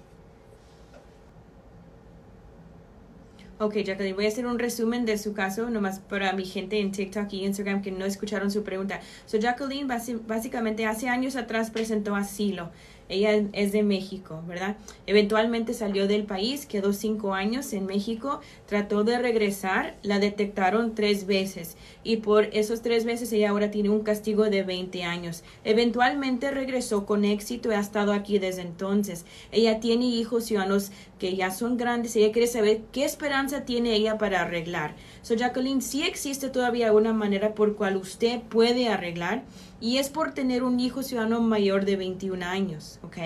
Ok, 3.59 3.75
Jacqueline, 3.75 4.15
voy 4.15 4.25
a 4.25 4.27
hacer 4.27 4.45
un 4.45 4.59
resumen 4.59 5.05
de 5.05 5.17
su 5.17 5.33
caso, 5.33 5.69
nomás 5.69 5.99
para 5.99 6.33
mi 6.33 6.43
gente 6.43 6.79
en 6.79 6.91
TikTok 6.91 7.31
y 7.31 7.45
Instagram 7.45 7.81
que 7.81 7.91
no 7.91 8.03
escucharon 8.03 8.51
su 8.51 8.63
pregunta. 8.63 8.99
So, 9.25 9.37
Jacqueline 9.37 9.87
básicamente 9.87 10.85
hace 10.85 11.07
años 11.07 11.35
atrás 11.35 11.69
presentó 11.69 12.15
asilo. 12.15 12.71
Ella 13.13 13.43
es 13.53 13.71
de 13.71 13.83
México, 13.83 14.43
¿verdad? 14.47 14.75
Eventualmente 15.05 15.73
salió 15.73 16.07
del 16.07 16.23
país, 16.23 16.65
quedó 16.65 16.93
cinco 16.93 17.33
años 17.33 17.71
en 17.73 17.85
México, 17.85 18.41
trató 18.65 19.03
de 19.03 19.19
regresar, 19.19 19.95
la 20.01 20.19
detectaron 20.19 20.95
tres 20.95 21.25
veces 21.25 21.77
y 22.03 22.17
por 22.17 22.45
esos 22.53 22.81
tres 22.81 23.05
veces 23.05 23.31
ella 23.31 23.49
ahora 23.49 23.71
tiene 23.71 23.89
un 23.89 24.03
castigo 24.03 24.43
de 24.49 24.63
20 24.63 25.03
años. 25.03 25.43
Eventualmente 25.63 26.51
regresó 26.51 27.05
con 27.05 27.25
éxito 27.25 27.71
y 27.71 27.75
ha 27.75 27.79
estado 27.79 28.13
aquí 28.13 28.39
desde 28.39 28.61
entonces. 28.61 29.25
Ella 29.51 29.79
tiene 29.79 30.05
hijos 30.05 30.45
ciudadanos 30.45 30.91
que 31.19 31.35
ya 31.35 31.51
son 31.51 31.77
grandes, 31.77 32.15
ella 32.15 32.31
quiere 32.31 32.47
saber 32.47 32.81
qué 32.91 33.05
esperanza 33.05 33.65
tiene 33.65 33.93
ella 33.93 34.17
para 34.17 34.41
arreglar. 34.41 34.95
So, 35.21 35.35
Jacqueline, 35.35 35.81
sí 35.81 36.03
existe 36.03 36.49
todavía 36.49 36.91
una 36.91 37.13
manera 37.13 37.55
por 37.55 37.75
cual 37.75 37.97
usted 37.97 38.41
puede 38.41 38.89
arreglar 38.89 39.43
y 39.79 39.97
es 39.97 40.09
por 40.09 40.33
tener 40.33 40.63
un 40.63 40.79
hijo 40.79 41.03
ciudadano 41.03 41.41
mayor 41.41 41.85
de 41.85 41.95
21 41.95 42.45
años, 42.45 42.99
¿ok? 43.03 43.17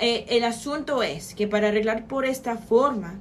Eh, 0.00 0.26
el 0.28 0.44
asunto 0.44 1.02
es 1.02 1.34
que 1.34 1.48
para 1.48 1.68
arreglar 1.68 2.06
por 2.06 2.24
esta 2.24 2.56
forma, 2.56 3.18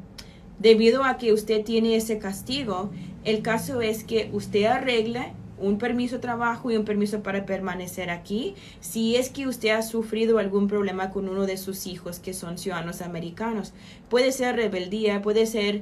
debido 0.60 1.04
a 1.04 1.18
que 1.18 1.34
usted 1.34 1.64
tiene 1.64 1.96
ese 1.96 2.18
castigo, 2.18 2.92
el 3.28 3.42
caso 3.42 3.82
es 3.82 4.06
que 4.06 4.30
usted 4.32 4.64
arregle 4.64 5.34
un 5.60 5.78
permiso 5.80 6.16
de 6.16 6.22
trabajo 6.22 6.72
y 6.72 6.78
un 6.78 6.86
permiso 6.86 7.24
para 7.24 7.46
permanecer 7.46 8.10
aquí 8.10 8.56
si 8.80 9.18
es 9.18 9.30
que 9.30 9.48
usted 9.48 9.70
ha 9.70 9.82
sufrido 9.82 10.38
algún 10.38 10.70
problema 10.70 11.10
con 11.10 11.28
uno 11.28 11.46
de 11.46 11.58
sus 11.58 11.88
hijos 11.88 12.20
que 12.20 12.34
son 12.34 12.58
ciudadanos 12.58 13.02
americanos. 13.02 13.74
Puede 14.08 14.32
ser 14.32 14.56
rebeldía, 14.56 15.22
puede 15.22 15.46
ser 15.46 15.82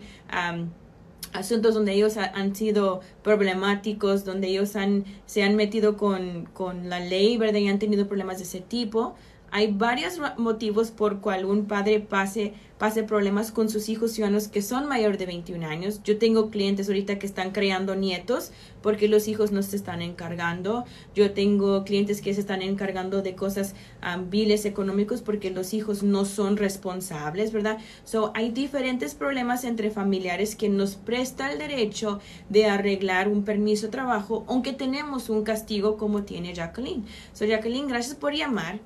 asuntos 1.33 1.75
donde 1.75 1.93
ellos 1.93 2.17
han 2.17 2.55
sido 2.55 3.01
problemáticos, 3.21 4.25
donde 4.25 4.47
ellos 4.47 4.75
han, 4.75 5.05
se 5.27 5.43
han 5.43 5.55
metido 5.55 5.97
con, 5.97 6.45
con 6.51 6.89
la 6.89 6.99
ley, 6.99 7.37
¿verdad? 7.37 7.59
Y 7.59 7.67
han 7.67 7.77
tenido 7.77 8.07
problemas 8.07 8.37
de 8.37 8.45
ese 8.45 8.61
tipo. 8.61 9.13
Hay 9.55 9.71
varios 9.71 10.19
motivos 10.35 10.91
por 10.91 11.21
cual 11.21 11.45
un 11.45 11.63
padre 11.63 12.01
pase, 12.01 12.51
pase 12.77 13.03
problemas 13.03 13.53
con 13.53 13.69
sus 13.69 13.87
hijos 13.87 14.11
ciudadanos 14.11 14.49
que 14.49 14.61
son 14.61 14.85
mayor 14.85 15.17
de 15.17 15.25
21 15.27 15.65
años. 15.65 16.01
Yo 16.03 16.17
tengo 16.17 16.49
clientes 16.49 16.89
ahorita 16.89 17.19
que 17.19 17.25
están 17.25 17.51
creando 17.51 17.95
nietos 17.95 18.51
porque 18.81 19.07
los 19.07 19.29
hijos 19.29 19.53
no 19.53 19.63
se 19.63 19.77
están 19.77 20.01
encargando. 20.01 20.83
Yo 21.15 21.31
tengo 21.31 21.85
clientes 21.85 22.21
que 22.21 22.33
se 22.33 22.41
están 22.41 22.61
encargando 22.61 23.21
de 23.21 23.35
cosas 23.35 23.75
um, 24.03 24.29
viles 24.29 24.65
económicos 24.65 25.21
porque 25.21 25.51
los 25.51 25.73
hijos 25.73 26.03
no 26.03 26.25
son 26.25 26.57
responsables, 26.57 27.53
¿verdad? 27.53 27.77
So, 28.03 28.33
hay 28.35 28.51
diferentes 28.51 29.15
problemas 29.15 29.63
entre 29.63 29.89
familiares 29.89 30.57
que 30.57 30.67
nos 30.67 30.97
presta 30.97 31.53
el 31.53 31.59
derecho 31.59 32.19
de 32.49 32.65
arreglar 32.65 33.29
un 33.29 33.45
permiso 33.45 33.85
de 33.85 33.93
trabajo, 33.93 34.43
aunque 34.49 34.73
tenemos 34.73 35.29
un 35.29 35.45
castigo 35.45 35.95
como 35.95 36.23
tiene 36.23 36.53
Jacqueline. 36.53 37.05
So, 37.31 37.45
Jacqueline, 37.45 37.87
gracias 37.87 38.15
por 38.15 38.33
llamar 38.33 38.81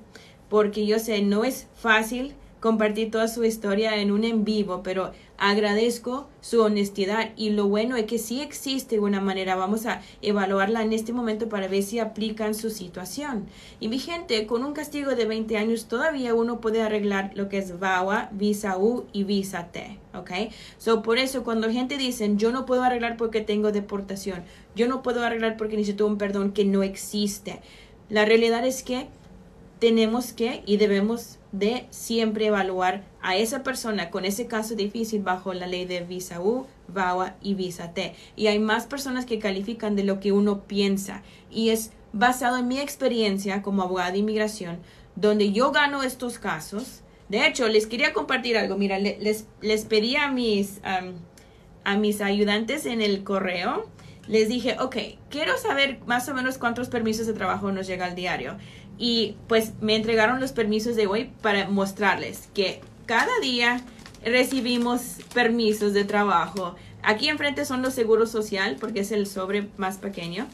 porque 0.50 0.84
yo 0.84 0.98
sé, 0.98 1.22
no 1.22 1.44
es 1.44 1.68
fácil 1.74 2.34
compartir 2.60 3.10
toda 3.10 3.26
su 3.26 3.42
historia 3.42 3.96
en 3.96 4.10
un 4.10 4.24
en 4.24 4.44
vivo, 4.44 4.82
pero 4.82 5.12
agradezco 5.38 6.28
su 6.42 6.60
honestidad 6.60 7.30
y 7.34 7.50
lo 7.50 7.66
bueno 7.66 7.96
es 7.96 8.04
que 8.04 8.18
sí 8.18 8.42
existe 8.42 9.00
una 9.00 9.22
manera, 9.22 9.56
vamos 9.56 9.86
a 9.86 10.02
evaluarla 10.20 10.82
en 10.82 10.92
este 10.92 11.14
momento 11.14 11.48
para 11.48 11.68
ver 11.68 11.82
si 11.82 11.98
aplican 11.98 12.54
su 12.54 12.68
situación. 12.68 13.46
Y 13.80 13.88
mi 13.88 13.98
gente, 13.98 14.46
con 14.46 14.62
un 14.62 14.74
castigo 14.74 15.14
de 15.14 15.24
20 15.24 15.56
años 15.56 15.86
todavía 15.86 16.34
uno 16.34 16.60
puede 16.60 16.82
arreglar 16.82 17.30
lo 17.34 17.48
que 17.48 17.56
es 17.56 17.78
VAWA, 17.78 18.28
Visa 18.32 18.76
U 18.76 19.06
y 19.12 19.24
Visa 19.24 19.68
T, 19.68 19.98
¿ok? 20.14 20.52
So, 20.76 21.00
por 21.00 21.16
eso 21.16 21.42
cuando 21.42 21.70
gente 21.70 21.96
dice, 21.96 22.30
yo 22.36 22.52
no 22.52 22.66
puedo 22.66 22.82
arreglar 22.82 23.16
porque 23.16 23.40
tengo 23.40 23.72
deportación, 23.72 24.42
yo 24.76 24.86
no 24.86 25.02
puedo 25.02 25.24
arreglar 25.24 25.56
porque 25.56 25.76
necesito 25.76 26.06
un 26.06 26.18
perdón 26.18 26.52
que 26.52 26.66
no 26.66 26.82
existe. 26.82 27.60
La 28.10 28.26
realidad 28.26 28.66
es 28.66 28.82
que 28.82 29.08
tenemos 29.80 30.32
que 30.32 30.62
y 30.66 30.76
debemos 30.76 31.38
de 31.52 31.86
siempre 31.90 32.46
evaluar 32.46 33.02
a 33.22 33.36
esa 33.36 33.62
persona 33.62 34.10
con 34.10 34.24
ese 34.24 34.46
caso 34.46 34.74
difícil 34.76 35.22
bajo 35.22 35.52
la 35.54 35.66
ley 35.66 35.86
de 35.86 36.00
visa 36.00 36.40
U, 36.40 36.66
VAWA 36.88 37.36
y 37.42 37.54
visa 37.54 37.92
T. 37.92 38.14
Y 38.36 38.46
hay 38.46 38.58
más 38.58 38.86
personas 38.86 39.26
que 39.26 39.38
califican 39.38 39.96
de 39.96 40.04
lo 40.04 40.20
que 40.20 40.32
uno 40.32 40.60
piensa. 40.64 41.22
Y 41.50 41.70
es 41.70 41.90
basado 42.12 42.58
en 42.58 42.68
mi 42.68 42.78
experiencia 42.78 43.62
como 43.62 43.82
abogada 43.82 44.12
de 44.12 44.18
inmigración, 44.18 44.78
donde 45.16 45.50
yo 45.50 45.72
gano 45.72 46.02
estos 46.02 46.38
casos. 46.38 47.00
De 47.28 47.46
hecho, 47.46 47.66
les 47.68 47.86
quería 47.86 48.12
compartir 48.12 48.58
algo. 48.58 48.76
Mira, 48.76 48.98
les, 48.98 49.46
les 49.62 49.84
pedí 49.86 50.16
a 50.16 50.30
mis, 50.30 50.80
a 51.84 51.96
mis 51.96 52.20
ayudantes 52.20 52.86
en 52.86 53.00
el 53.00 53.24
correo, 53.24 53.88
les 54.30 54.48
dije, 54.48 54.76
ok, 54.78 54.96
quiero 55.28 55.58
saber 55.58 55.98
más 56.06 56.28
o 56.28 56.34
menos 56.34 56.56
cuántos 56.56 56.88
permisos 56.88 57.26
de 57.26 57.32
trabajo 57.32 57.72
nos 57.72 57.88
llega 57.88 58.06
al 58.06 58.14
diario 58.14 58.58
y 59.00 59.34
pues 59.48 59.72
me 59.80 59.96
entregaron 59.96 60.40
los 60.40 60.52
permisos 60.52 60.94
de 60.94 61.06
hoy 61.06 61.32
para 61.40 61.68
mostrarles 61.68 62.50
que 62.54 62.82
cada 63.06 63.40
día 63.40 63.80
recibimos 64.22 65.16
permisos 65.32 65.94
de 65.94 66.04
trabajo. 66.04 66.76
Aquí 67.02 67.30
enfrente 67.30 67.64
son 67.64 67.80
los 67.80 67.94
seguros 67.94 68.30
social 68.30 68.76
porque 68.78 69.00
es 69.00 69.10
el 69.10 69.26
sobre 69.26 69.68
más 69.78 69.96
pequeño 69.96 70.46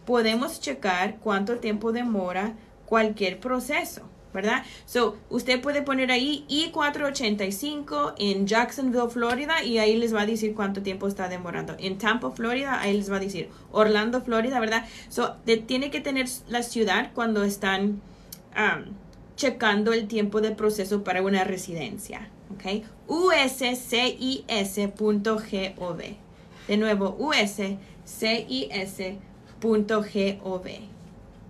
podemos 0.05 0.59
checar 0.59 1.17
cuánto 1.17 1.57
tiempo 1.57 1.91
demora 1.91 2.55
cualquier 2.85 3.39
proceso, 3.39 4.01
¿verdad? 4.33 4.63
So, 4.85 5.17
usted 5.29 5.61
puede 5.61 5.81
poner 5.81 6.11
ahí 6.11 6.45
I-485 6.49 8.15
en 8.17 8.47
Jacksonville, 8.47 9.09
Florida, 9.09 9.63
y 9.63 9.77
ahí 9.77 9.95
les 9.95 10.13
va 10.13 10.21
a 10.21 10.25
decir 10.25 10.53
cuánto 10.53 10.81
tiempo 10.81 11.07
está 11.07 11.29
demorando. 11.29 11.75
En 11.79 11.97
Tampa, 11.97 12.31
Florida, 12.31 12.81
ahí 12.81 12.97
les 12.97 13.11
va 13.11 13.17
a 13.17 13.19
decir 13.19 13.49
Orlando, 13.71 14.21
Florida, 14.21 14.59
¿verdad? 14.59 14.85
So, 15.09 15.37
tiene 15.67 15.89
que 15.89 16.01
tener 16.01 16.27
la 16.49 16.63
ciudad 16.63 17.11
cuando 17.13 17.43
están 17.43 18.01
um, 18.55 18.93
checando 19.35 19.93
el 19.93 20.07
tiempo 20.07 20.41
de 20.41 20.51
proceso 20.51 21.03
para 21.03 21.21
una 21.21 21.43
residencia, 21.43 22.29
¿ok? 22.53 22.83
uscis.gov. 23.07 24.31
De 26.67 26.77
nuevo, 26.77 27.15
uscis.gov. 27.19 27.87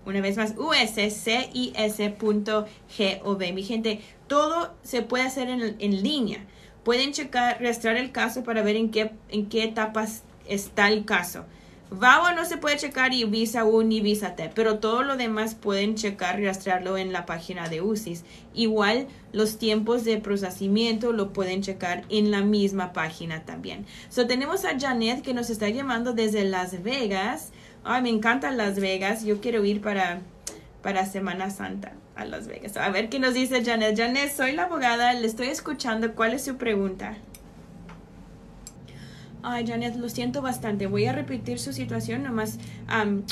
Una 0.06 0.22
vez 0.22 0.38
más, 0.38 0.56
uscis.gov. 0.58 1.14
Mi 3.54 3.64
gente, 3.64 4.02
todo 4.28 4.74
se 4.84 5.02
puede 5.04 5.24
hacer 5.26 5.50
en, 5.50 5.76
en 5.80 6.04
línea. 6.04 6.46
Pueden 6.84 7.12
checar, 7.12 7.60
registrar 7.60 7.98
el 7.98 8.12
caso 8.12 8.44
para 8.44 8.64
ver 8.64 8.76
en 8.76 8.90
qué, 8.90 9.12
en 9.30 9.48
qué 9.48 9.64
etapas 9.64 10.24
está 10.48 10.88
el 10.88 11.06
caso. 11.06 11.46
VAWA 11.94 12.32
no 12.32 12.46
se 12.46 12.56
puede 12.56 12.78
checar 12.78 13.14
y 13.14 13.26
Visa 13.26 13.66
U 13.66 13.84
ni 13.84 14.00
Visa 14.00 14.38
T, 14.38 14.50
pero 14.56 14.80
todo 14.80 15.04
lo 15.04 15.18
demás 15.18 15.56
pueden 15.56 15.96
checar 15.96 16.40
y 16.40 16.46
rastrearlo 16.46 16.98
en 16.98 17.12
la 17.12 17.26
página 17.26 17.68
de 17.68 17.82
UCIS. 17.82 18.24
Igual 18.54 19.08
los 19.34 19.58
tiempos 19.58 20.06
de 20.06 20.18
procesamiento 20.18 21.12
lo 21.12 21.34
pueden 21.34 21.62
checar 21.62 22.06
en 22.08 22.32
la 22.32 22.44
misma 22.44 22.94
página 22.94 23.44
también. 23.44 23.86
So 24.08 24.26
tenemos 24.26 24.64
a 24.64 24.80
Janet 24.80 25.22
que 25.22 25.34
nos 25.34 25.50
está 25.50 25.68
llamando 25.68 26.14
desde 26.14 26.46
Las 26.46 26.82
Vegas. 26.82 27.52
Ay, 27.84 28.04
me 28.04 28.10
encantan 28.10 28.56
Las 28.56 28.80
Vegas. 28.80 29.26
Yo 29.26 29.42
quiero 29.42 29.66
ir 29.66 29.82
para, 29.82 30.22
para 30.82 31.06
Semana 31.06 31.50
Santa 31.50 31.92
a 32.16 32.24
Las 32.24 32.48
Vegas. 32.48 32.78
A 32.78 32.90
ver 32.90 33.10
qué 33.10 33.20
nos 33.20 33.34
dice 33.34 33.66
Janet. 33.66 33.98
Janet, 33.98 34.34
soy 34.34 34.54
la 34.54 34.64
abogada. 34.64 35.12
Le 35.12 35.28
estoy 35.28 35.48
escuchando. 35.48 36.14
¿Cuál 36.16 36.36
es 36.36 36.46
su 36.46 36.56
pregunta? 36.56 37.18
Ay, 39.44 39.66
Janet, 39.66 39.96
lo 39.96 40.08
siento 40.08 40.42
bastante. 40.42 40.86
Voy 40.86 41.06
a 41.06 41.14
repetir 41.14 41.58
su 41.58 41.74
situación 41.74 42.24
nomás 42.24 42.60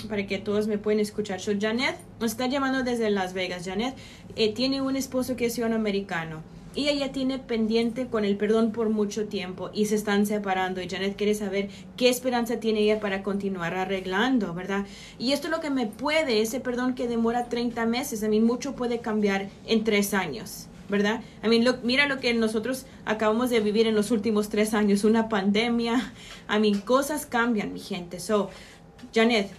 para 0.07 0.25
que 0.25 0.39
todos 0.39 0.67
me 0.67 0.79
puedan 0.79 0.99
escuchar. 0.99 1.39
So, 1.39 1.51
Janet 1.59 1.95
está 2.21 2.47
llamando 2.47 2.83
desde 2.83 3.09
Las 3.11 3.33
Vegas. 3.33 3.65
Janet 3.65 3.95
eh, 4.35 4.53
tiene 4.53 4.81
un 4.81 4.95
esposo 4.95 5.35
que 5.35 5.45
es 5.45 5.53
ciudadano 5.53 5.79
americano 5.79 6.41
y 6.73 6.87
ella 6.87 7.11
tiene 7.11 7.39
pendiente 7.39 8.07
con 8.07 8.25
el 8.25 8.37
perdón 8.37 8.71
por 8.71 8.89
mucho 8.89 9.27
tiempo 9.27 9.69
y 9.73 9.85
se 9.85 9.95
están 9.95 10.25
separando 10.25 10.81
y 10.81 10.89
Janet 10.89 11.15
quiere 11.15 11.33
saber 11.33 11.69
qué 11.97 12.09
esperanza 12.09 12.59
tiene 12.59 12.81
ella 12.81 12.99
para 12.99 13.23
continuar 13.23 13.73
arreglando, 13.75 14.53
¿verdad? 14.53 14.85
Y 15.17 15.31
esto 15.33 15.47
es 15.47 15.51
lo 15.51 15.61
que 15.61 15.69
me 15.69 15.87
puede, 15.87 16.41
ese 16.41 16.59
perdón 16.59 16.95
que 16.95 17.07
demora 17.07 17.49
30 17.49 17.85
meses, 17.85 18.23
a 18.23 18.29
mí 18.29 18.39
mucho 18.39 18.75
puede 18.75 18.99
cambiar 18.99 19.49
en 19.65 19.83
tres 19.83 20.13
años. 20.13 20.67
¿Verdad? 20.89 21.21
a 21.41 21.47
mí 21.47 21.63
mira 21.83 22.07
lo 22.07 22.19
que 22.19 22.33
nosotros 22.33 22.85
acabamos 23.05 23.49
de 23.49 23.59
vivir 23.59 23.87
en 23.87 23.95
los 23.95 24.11
últimos 24.11 24.49
tres 24.49 24.73
años, 24.73 25.03
una 25.03 25.29
pandemia. 25.29 26.13
A 26.47 26.59
mí 26.59 26.73
cosas 26.75 27.25
cambian, 27.25 27.73
mi 27.73 27.79
gente. 27.79 28.19
So, 28.19 28.49
Janet, 29.13 29.51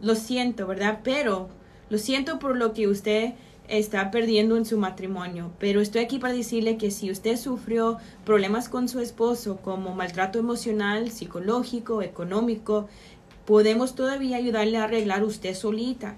lo 0.00 0.14
siento, 0.14 0.66
¿verdad? 0.66 1.00
Pero 1.02 1.48
lo 1.88 1.98
siento 1.98 2.38
por 2.38 2.56
lo 2.56 2.72
que 2.72 2.88
usted 2.88 3.34
está 3.68 4.10
perdiendo 4.10 4.56
en 4.56 4.66
su 4.66 4.76
matrimonio, 4.76 5.52
pero 5.58 5.80
estoy 5.80 6.02
aquí 6.02 6.18
para 6.18 6.34
decirle 6.34 6.76
que 6.76 6.90
si 6.90 7.10
usted 7.10 7.36
sufrió 7.36 7.98
problemas 8.24 8.68
con 8.68 8.88
su 8.88 9.00
esposo 9.00 9.58
como 9.58 9.94
maltrato 9.94 10.38
emocional, 10.38 11.10
psicológico, 11.10 12.02
económico, 12.02 12.88
podemos 13.46 13.94
todavía 13.94 14.36
ayudarle 14.36 14.78
a 14.78 14.84
arreglar 14.84 15.24
usted 15.24 15.54
solita. 15.54 16.16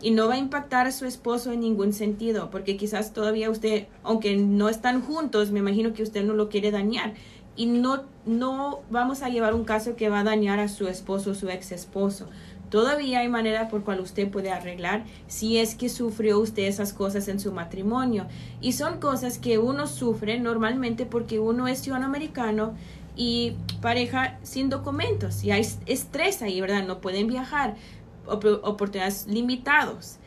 Y 0.00 0.10
no 0.10 0.28
va 0.28 0.34
a 0.34 0.38
impactar 0.38 0.86
a 0.86 0.92
su 0.92 1.06
esposo 1.06 1.52
en 1.52 1.60
ningún 1.60 1.92
sentido, 1.92 2.50
porque 2.50 2.76
quizás 2.76 3.12
todavía 3.12 3.50
usted, 3.50 3.86
aunque 4.02 4.36
no 4.36 4.68
están 4.68 5.02
juntos, 5.02 5.50
me 5.50 5.60
imagino 5.60 5.94
que 5.94 6.02
usted 6.02 6.24
no 6.24 6.34
lo 6.34 6.48
quiere 6.48 6.70
dañar. 6.70 7.14
Y 7.56 7.66
no, 7.66 8.02
no 8.26 8.80
vamos 8.90 9.22
a 9.22 9.28
llevar 9.28 9.54
un 9.54 9.64
caso 9.64 9.96
que 9.96 10.08
va 10.08 10.20
a 10.20 10.24
dañar 10.24 10.58
a 10.60 10.68
su 10.68 10.88
esposo 10.88 11.30
o 11.30 11.34
su 11.34 11.48
ex 11.48 11.72
esposo. 11.72 12.28
Todavía 12.70 13.20
hay 13.20 13.28
manera 13.28 13.68
por 13.68 13.84
cual 13.84 14.00
usted 14.00 14.28
puede 14.28 14.50
arreglar 14.50 15.04
si 15.28 15.58
es 15.58 15.76
que 15.76 15.88
sufrió 15.88 16.40
usted 16.40 16.64
esas 16.64 16.92
cosas 16.92 17.28
en 17.28 17.38
su 17.38 17.52
matrimonio. 17.52 18.26
Y 18.60 18.72
son 18.72 18.98
cosas 18.98 19.38
que 19.38 19.58
uno 19.58 19.86
sufre 19.86 20.40
normalmente 20.40 21.06
porque 21.06 21.38
uno 21.38 21.68
es 21.68 21.78
ciudadano 21.78 22.06
americano 22.06 22.74
y 23.16 23.54
pareja 23.80 24.38
sin 24.42 24.70
documentos. 24.70 25.44
Y 25.44 25.52
hay 25.52 25.64
estrés 25.86 26.42
ahí, 26.42 26.60
¿verdad? 26.60 26.84
No 26.84 27.00
pueden 27.00 27.28
viajar, 27.28 27.76
oportunidades 28.26 29.26
limitados 29.26 30.18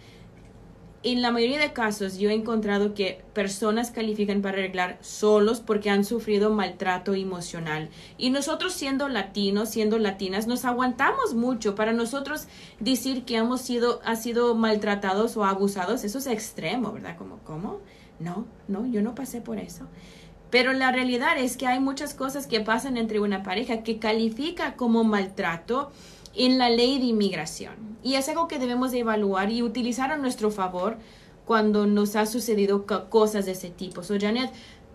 en 1.03 1.21
la 1.21 1.31
mayoría 1.31 1.59
de 1.59 1.73
casos 1.73 2.17
yo 2.17 2.29
he 2.29 2.33
encontrado 2.33 2.93
que 2.93 3.23
personas 3.33 3.91
califican 3.91 4.41
para 4.41 4.57
arreglar 4.57 4.97
solos 5.01 5.61
porque 5.61 5.89
han 5.89 6.03
sufrido 6.03 6.49
maltrato 6.49 7.13
emocional. 7.13 7.89
Y 8.17 8.29
nosotros 8.29 8.73
siendo 8.73 9.07
latinos, 9.07 9.69
siendo 9.69 9.99
latinas, 9.99 10.47
nos 10.47 10.65
aguantamos 10.65 11.33
mucho. 11.33 11.75
Para 11.75 11.93
nosotros 11.93 12.47
decir 12.79 13.25
que 13.25 13.37
hemos 13.37 13.61
sido, 13.61 14.01
ha 14.03 14.15
sido 14.15 14.55
maltratados 14.55 15.37
o 15.37 15.45
abusados, 15.45 16.03
eso 16.03 16.17
es 16.17 16.27
extremo, 16.27 16.91
¿verdad? 16.91 17.15
Como, 17.17 17.37
¿cómo? 17.45 17.79
No, 18.19 18.45
no, 18.67 18.85
yo 18.87 19.01
no 19.01 19.13
pasé 19.13 19.39
por 19.39 19.59
eso. 19.59 19.85
Pero 20.49 20.73
la 20.73 20.91
realidad 20.91 21.37
es 21.37 21.57
que 21.57 21.67
hay 21.67 21.79
muchas 21.79 22.13
cosas 22.13 22.47
que 22.47 22.61
pasan 22.61 22.97
entre 22.97 23.19
una 23.19 23.43
pareja 23.43 23.83
que 23.83 23.99
califica 23.99 24.75
como 24.75 25.03
maltrato 25.03 25.91
en 26.37 26.57
la 26.57 26.69
ley 26.69 26.99
de 26.99 27.05
inmigración. 27.05 27.97
Y 28.03 28.15
es 28.15 28.29
algo 28.29 28.47
que 28.47 28.59
debemos 28.59 28.91
de 28.91 28.99
evaluar 28.99 29.51
y 29.51 29.63
utilizar 29.63 30.11
a 30.11 30.17
nuestro 30.17 30.51
favor 30.51 30.97
cuando 31.45 31.87
nos 31.87 32.15
ha 32.15 32.25
sucedido 32.25 32.85
cosas 33.09 33.45
de 33.45 33.53
ese 33.53 33.69
tipo. 33.69 34.03
So, 34.03 34.15
Janet, 34.19 34.51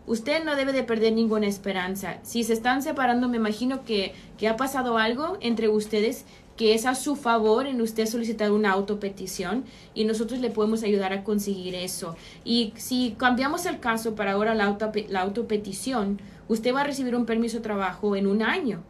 usted 0.07 0.45
no 0.45 0.55
debe 0.57 0.73
de 0.73 0.83
perder 0.83 1.13
ninguna 1.13 1.47
esperanza. 1.47 2.19
Si 2.23 2.45
se 2.45 2.53
están 2.53 2.83
separando, 2.83 3.29
me 3.29 3.39
imagino 3.39 3.85
que, 3.85 4.15
que 4.39 4.49
ha 4.49 4.57
pasado 4.57 4.99
algo 4.99 5.39
entre 5.41 5.69
ustedes 5.69 6.25
que 6.57 6.75
es 6.75 6.87
a 6.87 6.95
su 6.95 7.17
favor 7.17 7.67
en 7.67 7.81
usted 7.81 8.07
solicitar 8.07 8.53
una 8.53 8.73
autopetición 8.73 9.65
y 9.95 10.05
nosotros 10.05 10.41
le 10.41 10.51
podemos 10.51 10.83
ayudar 10.83 11.13
a 11.13 11.25
conseguir 11.25 11.75
eso. 11.75 12.15
Y 12.45 12.75
si 12.77 13.15
cambiamos 13.19 13.65
el 13.67 13.81
caso 13.81 14.15
para 14.15 14.33
ahora 14.33 14.55
la, 14.55 14.65
auto, 14.65 14.93
la 15.09 15.23
autopetición, 15.23 16.21
usted 16.49 16.75
va 16.75 16.83
a 16.83 16.85
recibir 16.85 17.17
un 17.17 17.27
permiso 17.27 17.57
de 17.57 17.63
trabajo 17.63 18.17
en 18.17 18.27
un 18.27 18.43
año. 18.43 18.83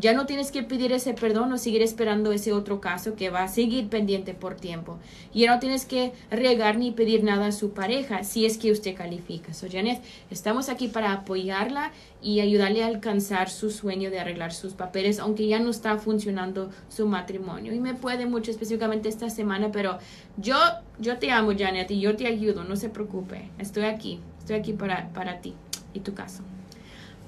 Ya 0.00 0.14
no 0.14 0.24
tienes 0.24 0.50
que 0.50 0.62
pedir 0.62 0.92
ese 0.92 1.12
perdón 1.12 1.52
o 1.52 1.58
seguir 1.58 1.82
esperando 1.82 2.32
ese 2.32 2.54
otro 2.54 2.80
caso 2.80 3.16
que 3.16 3.28
va 3.28 3.42
a 3.42 3.48
seguir 3.48 3.90
pendiente 3.90 4.32
por 4.32 4.54
tiempo. 4.54 4.98
Ya 5.34 5.52
no 5.52 5.60
tienes 5.60 5.84
que 5.84 6.12
regar 6.30 6.78
ni 6.78 6.90
pedir 6.90 7.22
nada 7.22 7.48
a 7.48 7.52
su 7.52 7.72
pareja 7.72 8.24
si 8.24 8.46
es 8.46 8.56
que 8.56 8.72
usted 8.72 8.96
califica. 8.96 9.52
So, 9.52 9.66
Janet, 9.70 10.00
estamos 10.30 10.70
aquí 10.70 10.88
para 10.88 11.12
apoyarla 11.12 11.92
y 12.22 12.40
ayudarle 12.40 12.82
a 12.82 12.86
alcanzar 12.86 13.50
su 13.50 13.70
sueño 13.70 14.10
de 14.10 14.20
arreglar 14.20 14.54
sus 14.54 14.72
papeles, 14.72 15.18
aunque 15.18 15.46
ya 15.46 15.58
no 15.58 15.68
está 15.68 15.98
funcionando 15.98 16.70
su 16.88 17.06
matrimonio. 17.06 17.74
Y 17.74 17.80
me 17.80 17.92
puede 17.92 18.24
mucho 18.24 18.50
específicamente 18.50 19.10
esta 19.10 19.28
semana, 19.28 19.70
pero 19.70 19.98
yo, 20.38 20.56
yo 20.98 21.18
te 21.18 21.30
amo, 21.30 21.52
Janet, 21.58 21.90
y 21.90 22.00
yo 22.00 22.16
te 22.16 22.26
ayudo, 22.26 22.64
no 22.64 22.76
se 22.76 22.88
preocupe. 22.88 23.50
Estoy 23.58 23.84
aquí, 23.84 24.18
estoy 24.38 24.56
aquí 24.56 24.72
para, 24.72 25.10
para 25.12 25.42
ti 25.42 25.52
y 25.92 26.00
tu 26.00 26.14
caso. 26.14 26.42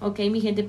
Ok, 0.00 0.20
mi 0.30 0.40
gente, 0.40 0.66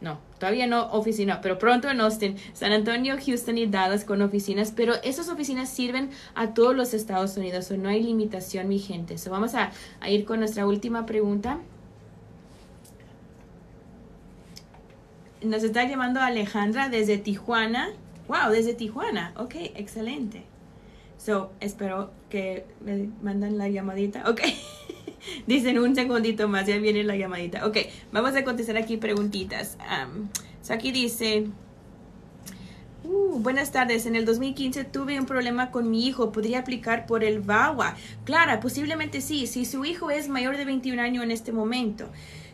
No, 0.00 0.18
todavía 0.38 0.66
no 0.66 0.90
oficina, 0.92 1.42
pero 1.42 1.58
pronto 1.58 1.90
en 1.90 2.00
Austin, 2.00 2.36
San 2.54 2.72
Antonio, 2.72 3.18
Houston 3.22 3.58
y 3.58 3.66
Dallas 3.66 4.06
con 4.06 4.22
oficinas, 4.22 4.72
pero 4.74 4.94
esas 5.02 5.28
oficinas 5.28 5.68
sirven 5.68 6.08
a 6.34 6.54
todos 6.54 6.74
los 6.74 6.94
Estados 6.94 7.36
Unidos, 7.36 7.66
so 7.66 7.76
no 7.76 7.90
hay 7.90 8.02
limitación, 8.02 8.66
mi 8.66 8.78
gente. 8.78 9.18
So 9.18 9.30
vamos 9.30 9.54
a 9.54 9.72
ir 10.08 10.24
con 10.24 10.38
nuestra 10.38 10.66
última 10.66 11.04
pregunta. 11.04 11.58
Nos 15.42 15.62
está 15.62 15.84
llamando 15.84 16.20
Alejandra 16.20 16.88
desde 16.88 17.16
Tijuana. 17.16 17.90
Wow, 18.28 18.50
desde 18.50 18.74
Tijuana. 18.74 19.32
Ok, 19.36 19.54
excelente. 19.74 20.44
So, 21.16 21.52
espero 21.60 22.12
que 22.28 22.66
me 22.84 23.08
mandan 23.22 23.58
la 23.58 23.68
llamadita. 23.68 24.28
Ok. 24.28 24.42
Dicen 25.46 25.78
un 25.78 25.94
segundito 25.94 26.48
más, 26.48 26.66
ya 26.66 26.78
viene 26.78 27.04
la 27.04 27.16
llamadita. 27.16 27.66
Ok, 27.66 27.78
vamos 28.12 28.34
a 28.36 28.44
contestar 28.44 28.76
aquí 28.76 28.96
preguntitas. 28.96 29.76
Um, 29.80 30.28
so 30.62 30.72
aquí 30.72 30.92
dice, 30.92 31.46
uh, 33.04 33.38
buenas 33.38 33.70
tardes, 33.72 34.06
en 34.06 34.16
el 34.16 34.24
2015 34.24 34.84
tuve 34.84 35.18
un 35.18 35.26
problema 35.26 35.70
con 35.70 35.90
mi 35.90 36.06
hijo, 36.06 36.32
¿podría 36.32 36.60
aplicar 36.60 37.06
por 37.06 37.22
el 37.22 37.40
VAWA? 37.40 37.96
Claro, 38.24 38.58
posiblemente 38.60 39.20
sí, 39.20 39.46
si 39.46 39.64
su 39.64 39.84
hijo 39.84 40.10
es 40.10 40.28
mayor 40.28 40.56
de 40.56 40.64
21 40.64 41.00
años 41.02 41.24
en 41.24 41.30
este 41.30 41.52
momento. 41.52 42.08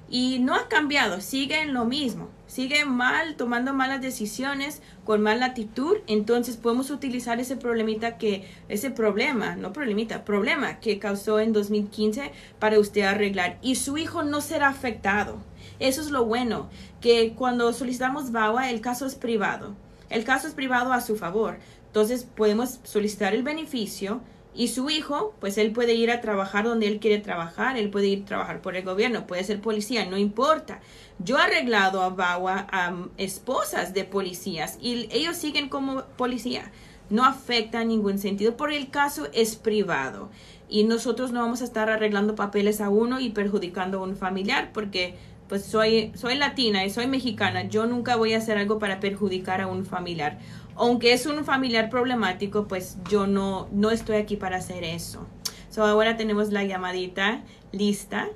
Y 0.09 0.39
no 0.39 0.55
ha 0.55 0.69
cambiado, 0.69 1.21
sigue 1.21 1.61
en 1.61 1.75
lo 1.75 1.85
mismo 1.85 2.31
sigue 2.47 2.85
mal, 2.85 3.37
tomando 3.37 3.75
malas 3.75 4.01
decisiones, 4.01 4.81
con 5.05 5.21
mala 5.21 5.47
actitud, 5.47 5.99
entonces 6.07 6.57
podemos 6.57 6.91
utilizar 6.91 7.41
ese 7.41 7.57
problemita 7.57 8.19
que, 8.19 8.49
ese 8.69 8.91
problema, 8.91 9.57
no 9.57 9.73
problemita, 9.73 10.25
problema 10.25 10.81
que 10.81 10.99
causó 10.99 11.41
en 11.41 11.53
2015 11.53 12.33
para 12.59 12.79
usted 12.79 13.03
arreglar. 13.03 13.59
Y 13.63 13.77
su 13.77 13.99
hijo 13.99 14.23
no 14.23 14.41
será 14.41 14.69
afectado. 14.69 15.39
Eso 15.79 16.01
es 16.01 16.11
lo 16.11 16.25
bueno, 16.25 16.71
que 17.01 17.35
cuando 17.35 17.73
solicitamos 17.73 18.33
VAWA, 18.33 18.71
el 18.71 18.81
caso 18.81 19.07
es 19.07 19.17
privado. 19.17 19.75
El 20.09 20.25
caso 20.25 20.49
es 20.49 20.55
privado 20.55 20.93
a 20.93 21.01
su 21.01 21.17
favor. 21.17 21.59
Entonces 21.89 22.25
podemos 22.25 22.81
solicitar 22.85 23.35
el 23.35 23.43
beneficio, 23.43 24.21
y 24.57 24.69
su 24.69 24.89
hijo, 24.89 25.35
pues 25.39 25.59
él 25.59 25.73
puede 25.73 25.95
ir 25.95 26.11
a 26.11 26.21
trabajar 26.21 26.65
donde 26.65 26.87
él 26.87 26.99
quiere 26.99 27.19
trabajar, 27.19 27.77
él 27.77 27.91
puede 27.91 28.07
ir 28.07 28.23
a 28.23 28.27
trabajar 28.27 28.63
por 28.63 28.75
el 28.75 28.85
gobierno, 28.85 29.27
puede 29.27 29.45
ser 29.45 29.61
policía, 29.61 30.07
no 30.07 30.17
importa. 30.17 30.81
Yo 31.19 31.39
he 31.39 31.43
arreglado 31.43 32.03
a 32.03 32.09
Bawa 32.09 32.67
a 32.71 32.95
esposas 33.19 33.93
de 33.93 34.05
policías 34.05 34.79
y 34.81 35.09
ellos 35.11 35.37
siguen 35.37 35.69
como 35.69 36.05
policía. 36.17 36.73
No 37.11 37.25
afecta 37.25 37.83
en 37.83 37.89
ningún 37.89 38.19
sentido 38.19 38.57
porque 38.57 38.77
el 38.77 38.91
caso 38.91 39.29
es 39.33 39.57
privado 39.57 40.31
y 40.69 40.85
nosotros 40.85 41.33
no 41.33 41.41
vamos 41.41 41.61
a 41.61 41.65
estar 41.65 41.89
arreglando 41.89 42.35
papeles 42.35 42.81
a 42.81 42.89
uno 42.89 43.21
y 43.21 43.31
perjudicando 43.31 43.99
a 43.99 44.03
un 44.03 44.17
familiar 44.17 44.71
porque 44.73 45.15
pues 45.49 45.65
soy, 45.65 46.13
soy 46.15 46.37
latina 46.37 46.85
y 46.85 46.91
soy 46.91 47.07
mexicana. 47.07 47.65
Yo 47.65 47.87
nunca 47.87 48.17
voy 48.17 48.35
a 48.35 48.39
hacer 48.39 48.59
algo 48.59 48.79
para 48.79 49.01
perjudicar 49.01 49.61
a 49.61 49.67
un 49.67 49.85
familiar. 49.85 50.39
Aunque 50.75 51.13
es 51.13 51.27
un 51.27 51.45
familiar 51.45 51.89
problemático, 51.89 52.67
pues 52.69 52.99
yo 53.09 53.27
no, 53.27 53.69
no 53.73 53.91
estoy 53.91 54.17
aquí 54.17 54.37
para 54.37 54.57
hacer 54.57 54.85
eso. 54.85 55.27
So 55.71 55.85
ahora 55.85 56.17
tenemos 56.17 56.53
la 56.53 56.65
llamadita 56.65 57.43
lista. 57.73 58.29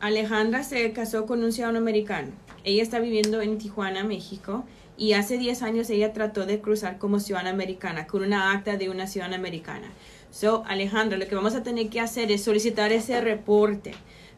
Alejandra 0.00 0.62
se 0.62 0.92
casó 0.92 1.26
con 1.26 1.42
un 1.42 1.52
ciudadano 1.52 1.78
americano. 1.78 2.32
Ella 2.64 2.82
está 2.82 2.98
viviendo 2.98 3.40
en 3.40 3.58
Tijuana, 3.58 4.04
México, 4.04 4.64
y 4.96 5.12
hace 5.12 5.38
10 5.38 5.62
años 5.62 5.90
ella 5.90 6.12
trató 6.12 6.46
de 6.46 6.60
cruzar 6.60 6.98
como 6.98 7.20
ciudadana 7.20 7.50
americana, 7.50 8.06
con 8.06 8.22
una 8.22 8.52
acta 8.52 8.76
de 8.76 8.88
una 8.88 9.06
ciudadana 9.06 9.36
americana. 9.36 9.88
So, 10.30 10.64
Alejandra, 10.66 11.16
lo 11.16 11.28
que 11.28 11.34
vamos 11.34 11.54
a 11.54 11.62
tener 11.62 11.88
que 11.88 12.00
hacer 12.00 12.32
es 12.32 12.42
solicitar 12.42 12.92
ese 12.92 13.20
reporte, 13.20 13.94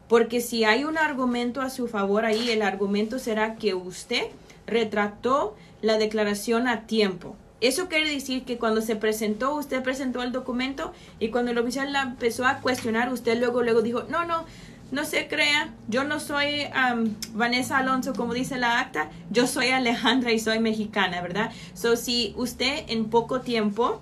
porque 0.09 0.41
si 0.41 0.65
hay 0.65 0.83
un 0.83 0.97
argumento 0.97 1.61
a 1.61 1.69
su 1.69 1.87
favor 1.87 2.25
ahí, 2.25 2.49
el 2.49 2.63
argumento 2.63 3.19
será 3.19 3.55
que 3.55 3.75
usted 3.75 4.23
retrató 4.67 5.55
la 5.81 5.97
declaración 5.97 6.67
a 6.67 6.87
tiempo. 6.87 7.35
Eso 7.61 7.87
quiere 7.89 8.09
decir 8.09 8.43
que 8.43 8.57
cuando 8.57 8.81
se 8.81 8.95
presentó, 8.95 9.53
usted 9.53 9.83
presentó 9.83 10.23
el 10.23 10.31
documento 10.31 10.93
y 11.19 11.29
cuando 11.29 11.51
el 11.51 11.57
oficial 11.57 11.93
la 11.93 12.01
empezó 12.01 12.45
a 12.45 12.59
cuestionar, 12.59 13.13
usted 13.13 13.37
luego, 13.37 13.61
luego 13.61 13.81
dijo, 13.81 14.03
no, 14.09 14.25
no, 14.25 14.45
no 14.91 15.05
se 15.05 15.27
crea, 15.27 15.73
yo 15.87 16.03
no 16.03 16.19
soy 16.19 16.63
Vanessa 17.33 17.77
Alonso 17.77 18.13
como 18.13 18.33
dice 18.33 18.57
la 18.57 18.79
acta, 18.79 19.11
yo 19.29 19.45
soy 19.45 19.67
Alejandra 19.67 20.31
y 20.31 20.39
soy 20.39 20.59
mexicana, 20.59 21.21
¿verdad? 21.21 21.51
So, 21.75 21.95
si 21.95 22.33
usted 22.35 22.85
en 22.87 23.05
poco 23.05 23.41
tiempo 23.41 24.01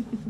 Mm-hmm. 0.00 0.29